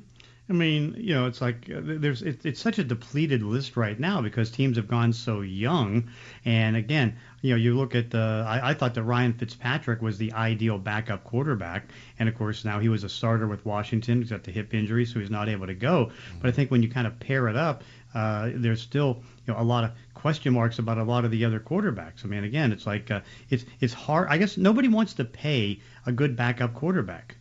I 0.46 0.52
mean, 0.52 0.94
you 0.98 1.14
know, 1.14 1.26
it's 1.26 1.40
like 1.40 1.70
uh, 1.74 1.80
there's 1.82 2.20
it, 2.20 2.44
it's 2.44 2.60
such 2.60 2.78
a 2.78 2.84
depleted 2.84 3.42
list 3.42 3.78
right 3.78 3.98
now 3.98 4.20
because 4.20 4.50
teams 4.50 4.76
have 4.76 4.86
gone 4.86 5.14
so 5.14 5.40
young. 5.40 6.10
And 6.44 6.76
again, 6.76 7.16
you 7.40 7.50
know, 7.50 7.56
you 7.56 7.74
look 7.74 7.94
at 7.94 8.14
uh, 8.14 8.44
I, 8.46 8.70
I 8.70 8.74
thought 8.74 8.92
that 8.94 9.04
Ryan 9.04 9.32
Fitzpatrick 9.32 10.02
was 10.02 10.18
the 10.18 10.34
ideal 10.34 10.76
backup 10.78 11.24
quarterback, 11.24 11.90
and 12.18 12.28
of 12.28 12.34
course 12.34 12.62
now 12.62 12.78
he 12.78 12.90
was 12.90 13.04
a 13.04 13.08
starter 13.08 13.46
with 13.46 13.64
Washington. 13.64 14.20
He's 14.20 14.30
got 14.30 14.44
the 14.44 14.50
hip 14.50 14.74
injury, 14.74 15.06
so 15.06 15.18
he's 15.18 15.30
not 15.30 15.48
able 15.48 15.66
to 15.66 15.74
go. 15.74 16.12
But 16.42 16.48
I 16.48 16.52
think 16.52 16.70
when 16.70 16.82
you 16.82 16.90
kind 16.90 17.06
of 17.06 17.18
pair 17.18 17.48
it 17.48 17.56
up, 17.56 17.82
uh, 18.14 18.50
there's 18.54 18.82
still 18.82 19.22
you 19.46 19.54
know 19.54 19.58
a 19.58 19.64
lot 19.64 19.84
of 19.84 19.92
question 20.12 20.52
marks 20.52 20.78
about 20.78 20.98
a 20.98 21.04
lot 21.04 21.24
of 21.24 21.30
the 21.30 21.46
other 21.46 21.58
quarterbacks. 21.58 22.22
I 22.22 22.28
mean, 22.28 22.44
again, 22.44 22.70
it's 22.70 22.86
like 22.86 23.10
uh, 23.10 23.20
it's 23.48 23.64
it's 23.80 23.94
hard. 23.94 24.28
I 24.28 24.36
guess 24.36 24.58
nobody 24.58 24.88
wants 24.88 25.14
to 25.14 25.24
pay 25.24 25.80
a 26.04 26.12
good 26.12 26.36
backup 26.36 26.74
quarterback. 26.74 27.36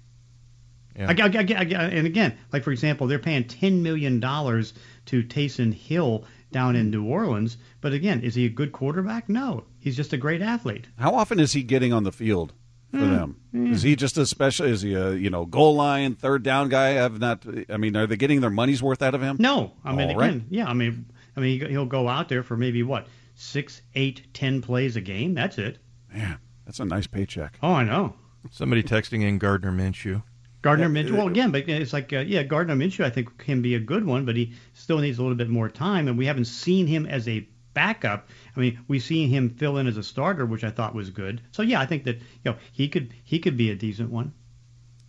Yeah. 0.98 1.08
I, 1.10 1.14
I, 1.14 1.40
I, 1.40 1.86
and 1.90 2.06
again, 2.06 2.38
like 2.52 2.64
for 2.64 2.72
example, 2.72 3.08
they're 3.08 3.20
paying 3.20 3.46
ten 3.46 3.82
million 3.82 4.20
dollars 4.20 4.74
to 5.08 5.24
Taysom 5.24 5.74
Hill 5.74 6.26
down 6.52 6.76
in 6.76 6.90
New 6.90 7.06
Orleans. 7.06 7.58
But 7.82 7.94
again, 7.94 8.22
is 8.22 8.36
he 8.36 8.46
a 8.46 8.50
good 8.50 8.72
quarterback? 8.72 9.28
No, 9.28 9.66
he's 9.80 9.96
just 9.96 10.14
a 10.14 10.18
great 10.18 10.42
athlete. 10.42 10.88
How 10.98 11.16
often 11.16 11.40
is 11.40 11.54
he 11.54 11.64
getting 11.64 11.92
on 11.92 12.04
the 12.04 12.12
field 12.12 12.54
for 12.92 12.98
mm. 12.98 13.10
them? 13.10 13.42
Mm. 13.54 13.72
Is 13.74 13.82
he 13.82 13.96
just 13.96 14.18
a 14.18 14.26
special? 14.26 14.66
Is 14.66 14.82
he 14.82 14.94
a 14.94 15.14
you 15.14 15.30
know 15.30 15.46
goal 15.46 15.76
line 15.76 16.16
third 16.16 16.44
down 16.44 16.70
guy? 16.70 16.90
I 16.90 16.94
have 16.94 17.20
not. 17.20 17.44
I 17.70 17.78
mean, 17.78 17.96
are 17.98 18.08
they 18.08 18.16
getting 18.16 18.42
their 18.42 18.50
money's 18.50 18.84
worth 18.84 19.02
out 19.02 19.16
of 19.16 19.22
him? 19.22 19.38
No, 19.40 19.74
I 19.84 19.94
mean 19.94 20.10
All 20.12 20.22
again, 20.22 20.40
right. 20.40 20.44
yeah, 20.50 20.68
I 20.68 20.74
mean, 20.74 21.06
I 21.36 21.40
mean 21.40 21.68
he'll 21.70 21.86
go 21.86 22.08
out 22.08 22.30
there 22.30 22.44
for 22.44 22.56
maybe 22.56 22.84
what 22.84 23.08
six, 23.36 23.82
eight, 23.96 24.28
ten 24.34 24.62
plays 24.62 24.96
a 24.96 25.02
game. 25.02 25.34
That's 25.34 25.58
it. 25.58 25.80
Man, 26.14 26.38
that's 26.66 26.80
a 26.80 26.86
nice 26.86 27.08
paycheck. 27.08 27.58
Oh, 27.64 27.74
I 27.74 27.84
know. 27.84 28.14
Somebody 28.52 28.84
texting 28.84 29.24
in 29.24 29.38
Gardner 29.38 29.72
Minshew. 29.72 30.22
Gardner 30.64 30.90
Minshew. 30.90 31.12
Well, 31.12 31.28
again, 31.28 31.52
but 31.52 31.68
it's 31.70 31.94
like, 31.94 32.12
uh, 32.14 32.20
yeah, 32.20 32.42
Gardner 32.42 32.76
Minshew, 32.76 33.06
I 33.06 33.10
think 33.12 33.38
can 33.38 33.62
be 33.62 33.76
a 33.76 33.80
good 33.80 34.06
one, 34.06 34.26
but 34.26 34.36
he 34.36 34.54
still 34.74 34.98
needs 34.98 35.20
a 35.20 35.22
little 35.22 35.38
bit 35.38 35.50
more 35.50 35.70
time, 35.70 36.08
and 36.08 36.18
we 36.18 36.26
haven't 36.26 36.46
seen 36.46 36.88
him 36.88 37.06
as 37.06 37.28
a 37.28 37.46
backup. 37.74 38.30
I 38.56 38.60
mean, 38.60 38.80
we've 38.88 39.04
seen 39.04 39.30
him 39.30 39.50
fill 39.52 39.78
in 39.78 39.88
as 39.88 39.98
a 39.98 40.04
starter, 40.04 40.46
which 40.46 40.64
I 40.64 40.72
thought 40.72 40.96
was 40.96 41.10
good. 41.10 41.42
So 41.52 41.62
yeah, 41.62 41.80
I 41.82 41.86
think 41.86 42.06
that 42.06 42.16
you 42.18 42.24
know 42.52 42.56
he 42.72 42.88
could 42.88 43.14
he 43.24 43.40
could 43.40 43.58
be 43.58 43.70
a 43.70 43.76
decent 43.76 44.10
one. 44.10 44.34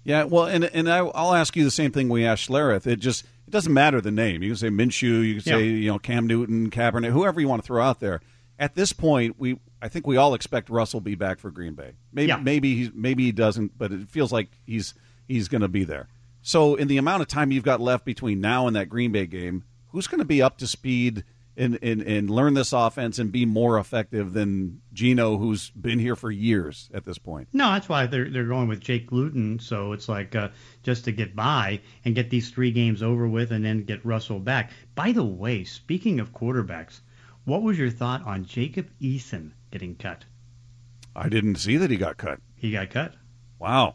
Yeah, 0.02 0.24
well, 0.24 0.44
and 0.44 0.64
and 0.64 0.90
I, 0.90 1.02
will 1.02 1.34
ask 1.34 1.56
you 1.56 1.64
the 1.64 1.70
same 1.70 1.90
thing 1.92 2.08
we 2.10 2.26
asked 2.26 2.48
Schlereth. 2.50 2.86
It 2.86 2.96
just 3.00 3.24
it 3.46 3.50
doesn't 3.50 3.72
matter 3.72 4.00
the 4.00 4.10
name. 4.10 4.42
You 4.42 4.50
can 4.50 4.56
say 4.56 4.68
Minshew, 4.68 5.24
you 5.26 5.34
can 5.34 5.42
say 5.44 5.64
Yeah. 5.64 5.76
you 5.76 5.88
know 5.88 5.98
Cam 5.98 6.26
Newton, 6.26 6.68
Kaepernick, 6.70 7.10
whoever 7.12 7.40
you 7.40 7.48
want 7.48 7.62
to 7.62 7.66
throw 7.66 7.82
out 7.82 8.00
there. 8.00 8.20
At 8.58 8.74
this 8.74 8.92
point, 8.92 9.36
we 9.38 9.58
I 9.80 9.88
think 9.88 10.06
we 10.06 10.16
all 10.16 10.34
expect 10.34 10.68
Russell 10.68 11.00
be 11.00 11.14
back 11.14 11.38
for 11.38 11.50
Green 11.50 11.74
Bay. 11.74 11.92
Maybe 12.12 12.28
Yeah. 12.28 12.36
maybe 12.38 12.74
he's, 12.74 12.90
maybe 12.92 13.24
he 13.24 13.32
doesn't, 13.32 13.78
but 13.78 13.92
it 13.92 14.08
feels 14.08 14.32
like 14.32 14.48
he's 14.66 14.94
he's 15.28 15.48
going 15.48 15.62
to 15.62 15.68
be 15.68 15.84
there. 15.84 16.08
So 16.42 16.74
in 16.74 16.88
the 16.88 16.98
amount 16.98 17.22
of 17.22 17.28
time 17.28 17.50
you've 17.50 17.64
got 17.64 17.80
left 17.80 18.04
between 18.04 18.40
now 18.40 18.66
and 18.66 18.76
that 18.76 18.88
Green 18.88 19.12
Bay 19.12 19.26
game, 19.26 19.64
who's 19.88 20.06
going 20.06 20.18
to 20.18 20.24
be 20.24 20.42
up 20.42 20.58
to 20.58 20.66
speed 20.66 21.24
and, 21.56 21.78
and, 21.82 22.02
and 22.02 22.28
learn 22.28 22.54
this 22.54 22.72
offense 22.72 23.18
and 23.18 23.30
be 23.30 23.46
more 23.46 23.78
effective 23.78 24.32
than 24.32 24.80
Geno, 24.92 25.38
who's 25.38 25.70
been 25.70 25.98
here 25.98 26.16
for 26.16 26.30
years 26.30 26.90
at 26.92 27.04
this 27.04 27.18
point? 27.18 27.48
No, 27.52 27.70
that's 27.70 27.88
why 27.88 28.06
they're 28.06 28.28
they're 28.28 28.44
going 28.44 28.68
with 28.68 28.80
Jake 28.80 29.12
Luton. 29.12 29.58
So 29.58 29.92
it's 29.92 30.08
like 30.08 30.34
uh, 30.34 30.48
just 30.82 31.04
to 31.04 31.12
get 31.12 31.36
by 31.36 31.80
and 32.04 32.14
get 32.14 32.30
these 32.30 32.50
three 32.50 32.72
games 32.72 33.02
over 33.02 33.28
with, 33.28 33.52
and 33.52 33.64
then 33.64 33.84
get 33.84 34.04
Russell 34.04 34.40
back. 34.40 34.72
By 34.94 35.12
the 35.12 35.24
way, 35.24 35.64
speaking 35.64 36.20
of 36.20 36.32
quarterbacks, 36.32 37.00
what 37.44 37.62
was 37.62 37.78
your 37.78 37.90
thought 37.90 38.26
on 38.26 38.44
Jacob 38.44 38.90
Eason 39.00 39.52
getting 39.70 39.94
cut? 39.94 40.24
I 41.14 41.28
didn't 41.28 41.56
see 41.56 41.76
that 41.76 41.90
he 41.90 41.96
got 41.96 42.16
cut. 42.16 42.40
He 42.56 42.72
got 42.72 42.90
cut. 42.90 43.14
Wow. 43.58 43.94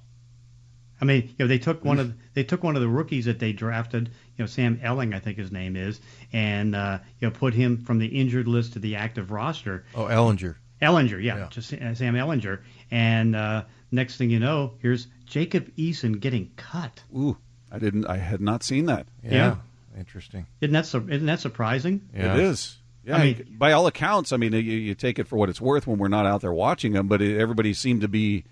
I 1.02 1.06
mean, 1.06 1.24
you 1.38 1.46
know, 1.46 1.48
they 1.48 1.60
took 1.60 1.84
one 1.86 2.00
of 2.00 2.14
they 2.34 2.44
took 2.44 2.64
one 2.64 2.76
of 2.76 2.82
the 2.82 2.88
rookies 2.90 3.26
that 3.26 3.40
they 3.40 3.54
drafted, 3.54 4.08
you 4.38 4.44
know, 4.44 4.46
Sam 4.48 4.80
Elling, 4.84 5.14
I 5.14 5.20
think 5.20 5.38
his 5.38 5.52
name 5.52 5.76
is, 5.76 6.00
and 6.34 6.76
uh, 6.76 7.00
you 7.20 7.28
know, 7.28 7.32
put 7.34 7.54
him 7.54 7.78
from 7.86 8.00
the 8.00 8.08
injured 8.08 8.48
list 8.48 8.74
to 8.74 8.80
the 8.80 8.96
active 8.98 9.32
roster. 9.32 9.86
Oh, 9.96 10.06
Ehlinger. 10.06 10.56
Ehlinger, 10.82 11.22
yeah, 11.24 11.38
Yeah. 11.38 11.48
just 11.50 11.74
uh, 11.74 11.94
Sam 11.96 12.16
Ehlinger. 12.16 12.60
And 12.92 13.36
uh, 13.36 13.64
next 13.92 14.18
thing 14.18 14.30
you 14.30 14.40
know, 14.40 14.74
here's 14.82 15.08
Jacob 15.26 15.70
Eason 15.78 16.20
getting 16.20 16.52
cut. 16.58 17.02
Ooh, 17.16 17.38
I 17.72 17.80
didn't. 17.80 18.06
I 18.06 18.18
had 18.18 18.42
not 18.42 18.64
seen 18.64 18.86
that. 18.88 19.08
Yeah. 19.24 19.32
Yeah. 19.32 19.56
Interesting. 19.98 20.46
Isn't 20.62 20.74
that 20.74 20.86
sur- 20.86 21.10
isn't 21.10 21.26
that 21.28 21.40
surprising? 21.40 22.02
Yeah. 22.16 22.34
It 22.36 22.40
is. 22.42 22.78
Yeah, 23.06 23.16
I 23.18 23.24
mean- 23.26 23.56
by 23.58 23.72
all 23.72 23.88
accounts, 23.88 24.32
I 24.34 24.38
mean, 24.38 24.54
you, 24.54 24.60
you 24.60 24.96
take 24.96 25.20
it 25.20 25.28
for 25.28 25.38
what 25.38 25.50
it's 25.50 25.60
worth 25.62 25.88
when 25.88 25.98
we're 25.98 26.08
not 26.10 26.26
out 26.26 26.42
there 26.42 26.54
watching 26.54 26.94
them, 26.94 27.08
but 27.08 27.22
it, 27.22 27.38
everybody 27.40 27.74
seemed 27.74 28.02
to 28.02 28.08
be 28.08 28.44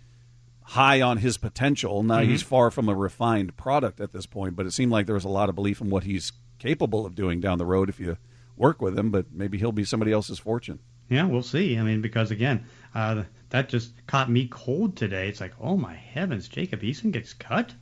high 0.68 1.02
on 1.02 1.18
his 1.18 1.38
potential. 1.38 2.04
Now 2.04 2.20
he's 2.20 2.42
far 2.44 2.72
from 2.72 2.90
a 2.90 2.96
refined 2.96 3.56
product 3.56 4.02
at 4.02 4.12
this 4.12 4.26
point, 4.26 4.58
but 4.58 4.66
it 4.66 4.72
seemed 4.72 4.92
like 4.92 5.06
there 5.06 5.16
was 5.16 5.24
a 5.24 5.30
lot 5.30 5.48
of 5.48 5.56
belief 5.56 5.80
in 5.80 5.90
what 5.90 6.04
he's 6.04 6.34
capable 6.60 7.06
of 7.06 7.16
doing 7.16 7.40
down 7.40 7.58
the 7.58 7.66
road 7.66 7.88
if 7.88 8.02
you 8.02 8.18
work 8.58 8.82
with 8.82 9.00
him. 9.00 9.10
But 9.10 9.32
maybe 9.32 9.58
he'll 9.58 9.72
be 9.72 9.86
somebody 9.86 10.12
else's 10.12 10.40
fortune. 10.40 10.80
Yeah, 11.10 11.26
we'll 11.26 11.42
see. 11.42 11.78
I 11.78 11.84
mean, 11.84 12.02
because 12.02 12.32
again, 12.32 12.66
uh, 12.94 13.24
that 13.50 13.70
just 13.70 14.06
caught 14.08 14.30
me 14.30 14.50
cold 14.52 14.98
today. 14.98 15.30
It's 15.30 15.40
like, 15.40 15.54
oh 15.62 15.78
my 15.78 15.94
heavens, 15.94 16.50
Jacob 16.50 16.82
Eason 16.82 17.12
gets 17.12 17.32
cut. 17.32 17.74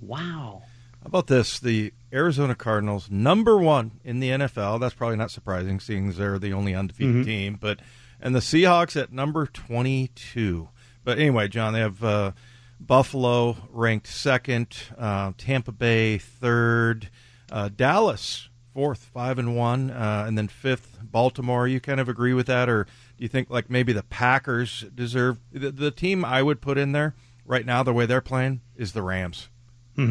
Wow. 0.00 0.62
How 1.00 1.06
about 1.06 1.28
this? 1.28 1.60
The 1.60 1.92
Arizona 2.12 2.56
Cardinals, 2.56 3.08
number 3.08 3.56
one 3.56 4.00
in 4.02 4.18
the 4.18 4.30
NFL. 4.30 4.80
That's 4.80 4.94
probably 4.94 5.16
not 5.16 5.30
surprising, 5.30 5.78
seeing 5.78 6.08
as 6.08 6.16
they're 6.16 6.40
the 6.40 6.52
only 6.52 6.74
undefeated 6.74 7.24
team. 7.24 7.56
But 7.60 7.78
and 8.20 8.34
the 8.34 8.40
Seahawks 8.40 9.00
at 9.00 9.12
number 9.12 9.46
twenty-two. 9.46 10.68
But 11.04 11.18
anyway, 11.18 11.48
John, 11.48 11.72
they 11.72 11.80
have 11.80 12.02
uh, 12.04 12.32
Buffalo 12.80 13.56
ranked 13.70 14.06
second, 14.06 14.76
uh, 14.98 15.32
Tampa 15.38 15.72
Bay 15.72 16.18
third, 16.18 17.08
uh, 17.50 17.68
Dallas 17.74 18.48
fourth, 18.74 19.10
five 19.12 19.38
and 19.38 19.54
one, 19.54 19.90
uh, 19.90 20.24
and 20.26 20.36
then 20.38 20.48
fifth, 20.48 20.98
Baltimore. 21.02 21.68
You 21.68 21.78
kind 21.80 22.00
of 22.00 22.08
agree 22.08 22.32
with 22.32 22.46
that, 22.46 22.68
or 22.70 22.84
do 22.84 23.22
you 23.22 23.28
think 23.28 23.50
like 23.50 23.68
maybe 23.68 23.92
the 23.92 24.02
Packers 24.02 24.84
deserve 24.94 25.38
the, 25.52 25.70
the 25.70 25.90
team 25.90 26.24
I 26.24 26.42
would 26.42 26.60
put 26.62 26.78
in 26.78 26.92
there 26.92 27.14
right 27.44 27.66
now? 27.66 27.82
The 27.82 27.92
way 27.92 28.06
they're 28.06 28.20
playing 28.22 28.62
is 28.76 28.92
the 28.92 29.02
Rams. 29.02 29.48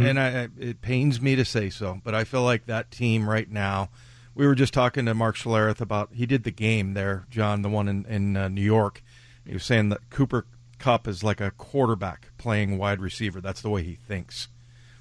And 0.06 0.20
I, 0.20 0.44
I- 0.44 0.50
it 0.60 0.82
pains 0.82 1.20
me 1.20 1.36
to 1.36 1.44
say 1.44 1.72
so, 1.72 2.00
but 2.04 2.14
I 2.14 2.24
feel 2.24 2.44
like 2.44 2.68
that 2.68 2.92
team 2.92 3.28
right 3.28 3.50
now. 3.50 3.90
We 4.36 4.46
were 4.48 4.54
just 4.56 4.74
talking 4.74 5.06
to 5.08 5.14
Mark 5.16 5.36
Schlereth 5.36 5.82
about 5.82 6.12
he 6.14 6.26
did 6.28 6.44
the 6.44 6.52
game 6.52 6.94
there, 6.94 7.26
John, 7.32 7.64
the 7.64 7.70
one 7.70 7.88
in 7.88 8.06
in 8.06 8.38
uh, 8.38 8.48
New 8.48 8.62
York. 8.62 9.02
He 9.46 9.54
was 9.54 9.64
saying 9.66 9.90
that 9.90 10.10
Cooper 10.12 10.46
Kupp 10.82 11.08
is 11.08 11.24
like 11.24 11.40
a 11.40 11.52
quarterback 11.52 12.28
playing 12.38 12.78
wide 12.78 13.00
receiver. 13.00 13.40
That's 13.40 13.62
the 13.62 13.70
way 13.70 13.84
he 13.84 13.96
thinks. 13.96 14.48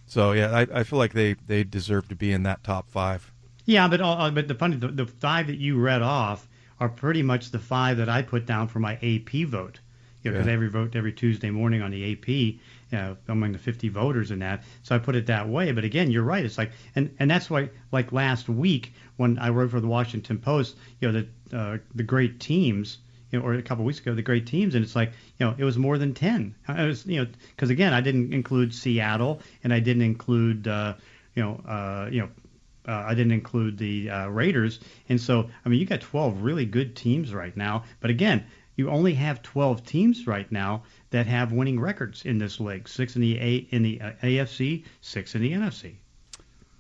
So 0.07 0.33
yeah, 0.33 0.51
I, 0.55 0.81
I 0.81 0.83
feel 0.85 0.99
like 0.99 1.13
they 1.15 1.35
they 1.47 1.65
deserve 1.65 2.09
to 2.09 2.15
be 2.15 2.33
in 2.33 2.43
that 2.45 2.63
top 2.63 2.89
five. 2.91 3.33
Yeah, 3.65 3.89
but 3.89 4.01
uh, 4.01 4.31
but 4.31 4.47
the 4.49 4.55
funny 4.55 4.77
the, 4.77 4.89
the 4.89 5.07
five 5.07 5.47
that 5.47 5.59
you 5.59 5.79
read 5.79 6.03
off 6.03 6.49
are 6.79 6.89
pretty 6.89 7.23
much 7.23 7.51
the 7.51 7.59
five 7.59 7.97
that 7.99 8.09
I 8.09 8.23
put 8.23 8.47
down 8.47 8.69
for 8.69 8.79
my 8.81 8.95
AP 8.95 9.47
vote. 9.47 9.81
You 10.23 10.31
know, 10.31 10.35
because 10.37 10.47
Yeah. 10.49 10.53
every 10.53 10.69
vote 10.69 10.97
every 10.97 11.13
Tuesday 11.13 11.51
morning 11.51 11.81
on 11.81 11.91
the 11.93 12.13
AP, 12.13 12.29
you 12.29 12.59
know, 12.93 13.17
among 13.29 13.53
the 13.53 13.59
50 13.59 13.89
voters 13.89 14.31
in 14.31 14.41
that. 14.41 14.65
So 14.83 14.95
I 14.95 14.99
put 14.99 15.17
it 15.17 15.27
that 15.27 15.49
way. 15.49 15.73
But 15.73 15.85
again, 15.85 16.11
you're 16.11 16.23
right. 16.25 16.45
It's 16.45 16.59
like, 16.59 16.73
and 16.95 17.15
and 17.19 17.31
that's 17.31 17.49
why, 17.49 17.71
like 17.93 18.13
last 18.13 18.49
week 18.49 18.93
when 19.17 19.39
I 19.39 19.49
wrote 19.49 19.71
for 19.71 19.81
the 19.81 19.87
Washington 19.87 20.39
Post, 20.39 20.77
you 21.01 21.11
know, 21.11 21.21
the 21.51 21.57
uh, 21.59 21.79
the 21.95 22.03
great 22.03 22.39
teams. 22.41 22.99
You 23.31 23.39
know, 23.39 23.45
or 23.45 23.55
a 23.55 23.63
couple 23.63 23.85
weeks 23.85 24.01
ago, 24.01 24.15
the 24.15 24.23
great 24.23 24.47
teams, 24.47 24.75
and 24.75 24.85
it's 24.85 24.97
like, 24.97 25.13
you 25.39 25.47
know, 25.47 25.55
it 25.57 25.65
was 25.65 25.79
more 25.79 25.99
than 25.99 26.15
ten. 26.15 26.55
I 26.67 26.85
was, 26.85 27.07
you 27.07 27.23
know, 27.23 27.31
because 27.55 27.71
again, 27.71 27.93
I 27.93 28.01
didn't 28.01 28.33
include 28.33 28.75
Seattle, 28.75 29.41
and 29.63 29.73
I 29.73 29.81
didn't 29.81 30.03
include, 30.03 30.67
uh, 30.67 30.95
you 31.35 31.43
know, 31.43 31.61
uh, 31.67 32.09
you 32.11 32.23
know, 32.23 32.29
uh, 32.89 33.05
I 33.07 33.15
didn't 33.15 33.33
include 33.33 33.79
the 33.79 34.11
uh, 34.11 34.29
Raiders, 34.29 34.81
and 35.09 35.21
so 35.21 35.49
I 35.65 35.69
mean 35.69 35.79
you 35.79 35.87
got 35.87 36.01
12 36.01 36.43
really 36.43 36.67
good 36.67 36.97
teams 36.97 37.33
right 37.33 37.57
now. 37.57 37.85
But 38.01 38.11
again, 38.11 38.47
you 38.77 38.89
only 38.89 39.15
have 39.15 39.43
12 39.43 39.85
teams 39.85 40.27
right 40.27 40.51
now 40.51 40.85
that 41.11 41.27
have 41.27 41.53
winning 41.53 41.79
records 41.79 42.25
in 42.25 42.39
this 42.39 42.59
league. 42.59 42.89
Six 42.89 43.15
in 43.15 43.23
the 43.23 43.39
A 43.39 43.55
in 43.71 43.83
the 43.83 44.01
uh, 44.01 44.13
AFC, 44.23 44.85
six 45.03 45.35
in 45.35 45.43
the 45.43 45.53
NFC. 45.53 45.97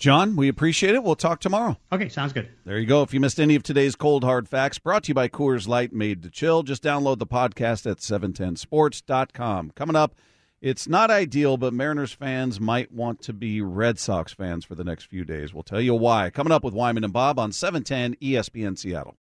John, 0.01 0.35
we 0.35 0.49
appreciate 0.49 0.95
it. 0.95 1.03
We'll 1.05 1.15
talk 1.15 1.41
tomorrow. 1.41 1.77
Okay, 1.93 2.09
sounds 2.09 2.33
good. 2.33 2.49
There 2.65 2.79
you 2.79 2.87
go. 2.87 3.03
If 3.03 3.13
you 3.13 3.21
missed 3.21 3.39
any 3.39 3.55
of 3.55 3.63
today's 3.63 3.95
cold 3.97 4.25
hard 4.25 4.49
facts, 4.49 4.79
brought 4.79 5.05
to 5.05 5.09
you 5.09 5.15
by 5.15 5.29
Coors 5.29 5.69
Light, 5.69 5.93
made 5.93 6.23
to 6.23 6.31
chill, 6.31 6.63
just 6.63 6.83
download 6.83 7.19
the 7.19 7.27
podcast 7.27 7.89
at 7.89 7.99
710sports.com. 7.99 9.73
Coming 9.77 9.97
up, 9.97 10.15
It's 10.63 10.89
not 10.89 11.11
ideal, 11.11 11.57
but 11.57 11.73
Mariners 11.73 12.13
fans 12.13 12.61
might 12.61 12.93
want 12.93 13.23
to 13.23 13.33
be 13.33 13.61
Red 13.63 13.99
Sox 13.99 14.33
fans 14.35 14.65
for 14.65 14.75
the 14.75 14.85
next 14.85 15.05
few 15.05 15.25
days. 15.25 15.55
We'll 15.55 15.63
tell 15.63 15.81
you 15.81 15.95
why. 15.95 16.29
Coming 16.31 16.53
up 16.53 16.65
with 16.65 16.75
Wyman 16.75 17.05
and 17.05 17.13
Bob 17.13 17.39
on 17.39 17.53
710 17.53 18.17
ESPN 18.23 18.77
Seattle. 18.79 19.17